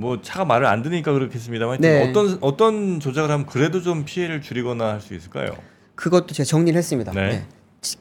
뭐 0.00 0.22
차가 0.22 0.46
말을 0.46 0.66
안 0.66 0.82
듣으니까 0.82 1.12
그렇겠습니다만 1.12 1.78
네. 1.80 2.08
어떤 2.08 2.38
어떤 2.40 3.00
조작을 3.00 3.30
하면 3.30 3.44
그래도 3.46 3.82
좀 3.82 4.04
피해를 4.06 4.40
줄이거나 4.40 4.92
할 4.94 5.00
수 5.00 5.14
있을까요? 5.14 5.50
그것도 5.94 6.28
제가 6.28 6.46
정리를 6.46 6.76
했습니다. 6.78 7.12
네. 7.12 7.28
네. 7.28 7.46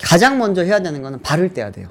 가장 0.01 0.37
먼저 0.37 0.63
해야 0.63 0.81
되는 0.81 1.01
거는 1.01 1.21
발을 1.21 1.53
떼야 1.53 1.71
돼요. 1.71 1.89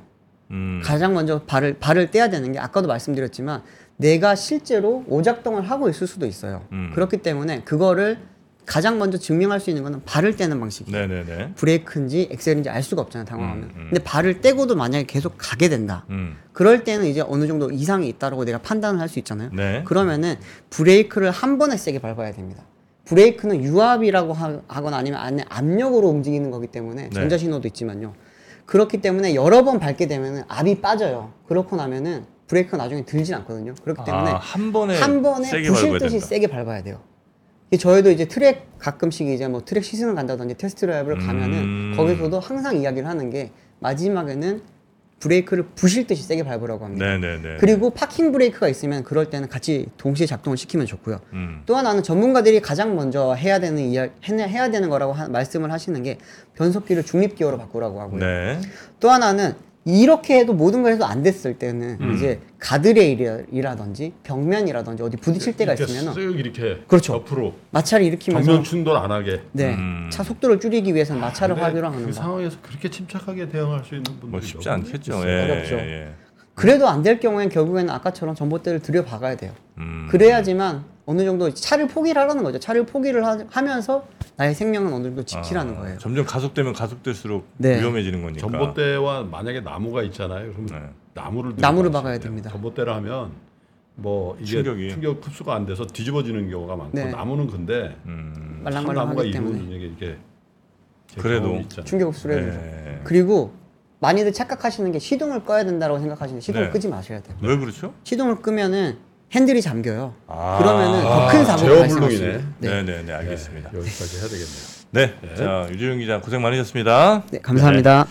음. 0.51 0.81
가장 0.83 1.13
먼저 1.13 1.43
발을 1.43 1.79
발을 1.79 2.11
떼야 2.11 2.31
되는 2.31 2.53
게 2.53 2.59
아까도 2.59 2.89
말씀드렸지만 2.89 3.63
내가 3.99 4.35
실제로 4.35 5.05
오작동을 5.09 5.69
하고 5.71 5.91
있을 5.91 6.07
수도 6.07 6.25
있어요. 6.25 6.65
음. 6.73 6.91
그렇기 6.95 7.19
때문에 7.19 7.63
그거를 7.65 8.19
가장 8.69 8.99
먼저 8.99 9.17
증명할 9.17 9.61
수 9.61 9.71
있는 9.71 9.83
거는 9.83 10.03
발을 10.05 10.37
떼는 10.37 10.61
방식이에요. 10.61 11.07
네네네. 11.07 11.53
브레이크인지 11.57 12.29
엑셀인지 12.31 12.69
알 12.69 12.83
수가 12.83 13.01
없잖아요, 13.03 13.25
당황하면. 13.27 13.65
음, 13.65 13.71
음. 13.75 13.87
근데 13.91 14.05
발을 14.05 14.43
떼고도 14.43 14.77
만약에 14.77 15.07
계속 15.07 15.35
가게 15.39 15.71
된다. 15.71 16.05
음. 16.11 16.37
그럴 16.53 16.85
때는 16.85 17.07
이제 17.07 17.23
어느 17.27 17.47
정도 17.47 17.71
이상이 17.71 18.07
있다라고 18.09 18.45
내가 18.45 18.59
판단을 18.59 19.01
할 19.01 19.09
수 19.09 19.19
있잖아요. 19.21 19.49
네. 19.55 19.83
그러면은 19.87 20.37
브레이크를 20.69 21.31
한 21.31 21.57
번에 21.57 21.79
세게 21.79 21.99
밟아야 22.01 22.33
됩니다. 22.33 22.63
브레이크는 23.07 23.63
유압이라고 23.65 24.35
하- 24.35 24.61
하거나 24.69 24.99
아니면 24.99 25.19
안에 25.21 25.45
압력으로 25.49 26.09
움직이는 26.09 26.51
거기 26.51 26.67
때문에 26.67 27.05
네. 27.05 27.11
전자신호도 27.11 27.67
있지만요. 27.69 28.13
그렇기 28.67 29.01
때문에 29.01 29.35
여러 29.35 29.65
번 29.65 29.81
밟게 29.81 30.07
되면은 30.09 30.43
압이 30.47 30.83
빠져요. 30.83 31.33
그렇고 31.49 31.75
나면은 31.77 32.27
브레이크가 32.49 32.77
나중에 32.77 33.07
들진 33.07 33.35
않거든요. 33.37 33.75
그렇기 33.83 34.05
때문에 34.05 34.31
아, 34.31 34.37
한 34.37 34.73
번에 34.73 34.99
한 35.01 35.23
번에 35.23 35.49
부실 35.67 35.99
듯이 35.99 36.11
된다. 36.13 36.27
세게 36.27 36.47
밟아야 36.49 36.83
돼요. 36.83 37.01
저희도 37.77 38.11
이제 38.11 38.25
트랙 38.25 38.79
가끔씩 38.79 39.29
이제 39.29 39.47
뭐 39.47 39.63
트랙 39.65 39.85
시승을 39.85 40.15
간다든지 40.15 40.55
test 40.55 40.81
drive를 40.87 41.19
가면은 41.19 41.59
음. 41.59 41.95
거기서도 41.97 42.41
항상 42.41 42.77
이야기를 42.79 43.07
하는 43.09 43.29
게 43.31 43.51
마지막에는 43.81 44.63
브레이크를 45.21 45.65
부실 45.75 46.07
듯이 46.07 46.23
세게 46.23 46.45
밟으라고 46.45 46.85
합니다. 46.85 47.05
네네네. 47.05 47.57
그리고 47.59 47.91
파킹 47.91 48.31
브레이크가 48.31 48.69
있으면 48.69 49.03
그럴 49.03 49.29
때는 49.31 49.49
같이 49.49 49.87
동시에 49.97 50.27
작동을 50.27 50.57
시키면 50.57 50.87
좋고요. 50.87 51.19
음. 51.33 51.63
또 51.67 51.77
하나는 51.77 52.05
전문가들이 52.05 52.61
가장 52.61 52.95
먼저 52.95 53.35
해야 53.35 53.59
되는 53.59 53.79
이야 53.83 54.09
해야 54.29 54.47
해야 54.47 54.71
되는 54.71 54.89
거라고 54.89 55.13
하- 55.13 55.29
말씀을 55.29 55.73
하시는 55.73 56.01
게 56.05 56.19
변속기를 56.55 57.03
중립 57.05 57.35
기어로 57.35 57.59
바꾸라고 57.59 58.01
하고요. 58.01 58.21
네. 58.21 58.61
또 59.01 59.11
하나는 59.11 59.55
이렇게 59.89 60.39
해도 60.39 60.53
모든 60.53 60.83
걸 60.83 60.93
해도 60.93 61.07
안 61.07 61.23
됐을 61.23 61.59
때는 61.59 61.97
음. 62.01 62.13
이제 62.15 62.41
가드레일이라든지 62.59 64.13
벽면이라든지 64.23 65.03
어디 65.03 65.17
부딪힐 65.17 65.57
때가 65.57 65.73
있으면은 65.73 66.13
쓱 66.13 66.39
이렇게 66.39 66.83
그렇죠. 66.87 67.15
옆으로 67.15 67.55
마찰을 67.71 68.05
일으키면서 68.07 68.45
정면 68.47 68.65
충돌 68.65 68.97
안 68.99 69.11
하게 69.11 69.41
네, 69.53 69.75
음. 69.75 70.11
차 70.13 70.23
속도를 70.23 70.61
줄이기 70.61 70.95
위해서 70.95 71.15
는 71.15 71.23
마찰을 71.23 71.55
근데 71.55 71.65
활용하는 71.71 72.01
그 72.01 72.07
거. 72.07 72.13
상황에서 72.13 72.59
그렇게 72.61 72.91
침착하게 72.91 73.49
대응할 73.49 73.83
수 73.83 73.95
있는 73.95 74.05
분들이 74.05 74.31
뭐 74.31 74.41
쉽지 74.41 74.69
않겠죠. 74.69 75.23
예, 75.27 75.43
어렵죠. 75.45 75.75
예, 75.77 75.81
예. 75.81 76.09
그래도 76.55 76.87
안 76.89 77.03
될 77.03 77.19
경우엔 77.21 77.49
결국에는 77.49 77.89
아까처럼 77.89 78.35
전봇대를 78.35 78.81
들여박아야 78.81 79.37
돼요. 79.37 79.53
음. 79.79 80.09
그래야지만 80.11 80.85
어느 81.09 81.25
정도 81.25 81.53
차를 81.55 81.89
포기를 81.89 82.21
하라는 82.21 82.43
거죠. 82.45 82.59
차를 82.59 82.85
포기를 82.85 83.25
하, 83.25 83.63
면서 83.63 84.07
나의 84.37 84.55
생명은 84.55 84.93
어느 84.93 85.05
정도 85.05 85.23
지키라는 85.25 85.75
아, 85.75 85.81
거예요. 85.81 85.99
점점 85.99 86.27
가속되면 86.27 86.75
가속될수록 86.75 87.47
네. 87.57 87.81
위험해지는 87.81 88.21
거니까. 88.21 88.41
전봇대와 88.43 89.23
만약에 89.23 89.63
나무가 89.63 90.03
있잖아요. 90.03 90.53
그럼 90.53 90.67
네. 90.67 90.83
나무를 91.15 91.55
나무를 91.57 91.91
돼요. 91.91 92.19
됩니다. 92.21 92.51
전봇대를 92.51 92.95
하면 92.97 93.33
뭐 93.95 94.37
이게 94.37 94.45
충격이. 94.63 94.91
충격 94.91 95.27
흡수가 95.27 95.55
안 95.55 95.65
돼서 95.65 95.87
뒤집어지는 95.87 96.51
경우가 96.51 96.77
많고 96.77 96.93
네. 96.95 97.11
나무는 97.11 97.47
근데 97.47 97.97
음. 98.05 98.35
참 98.37 98.63
말랑말랑하기 98.65 99.17
나무가 99.17 99.33
때문에. 99.33 99.79
게 99.79 99.87
이게 99.87 100.17
제 101.07 101.21
그래도. 101.23 101.63
충격 101.85 102.09
흡수를 102.09 102.37
해주죠. 102.39 102.53
네. 102.59 103.01
그리고 103.05 103.55
많이들 104.01 104.35
착각하시는 104.35 104.93
게 104.93 104.99
시동을 104.99 105.47
꺼야 105.47 105.65
된다고 105.65 105.99
생각하시는데 105.99 106.45
시동을 106.45 106.67
네. 106.67 106.71
끄지 106.73 106.87
마셔야 106.89 107.23
돼요. 107.23 107.35
왜 107.41 107.57
그렇죠? 107.57 107.95
시동을 108.05 108.43
끄면은 108.43 109.08
핸들이 109.33 109.61
잠겨요. 109.61 110.15
아. 110.27 110.59
그러면은 110.59 111.03
더 111.03 111.27
아, 111.27 111.33
큰 111.33 111.45
사고가. 111.45 111.85
있어요. 111.85 112.09
네. 112.59 112.69
네, 112.71 112.83
네, 112.83 113.03
네, 113.05 113.13
알겠습니다. 113.13 113.71
네, 113.73 113.79
여기까지 113.79 114.17
해야 114.19 114.29
되겠네요. 114.29 114.79
네, 114.91 115.35
자 115.37 115.67
유지용 115.71 115.99
기자 115.99 116.21
고생 116.21 116.41
많으셨습니다. 116.41 117.25
네, 117.31 117.39
감사합니다. 117.41 118.07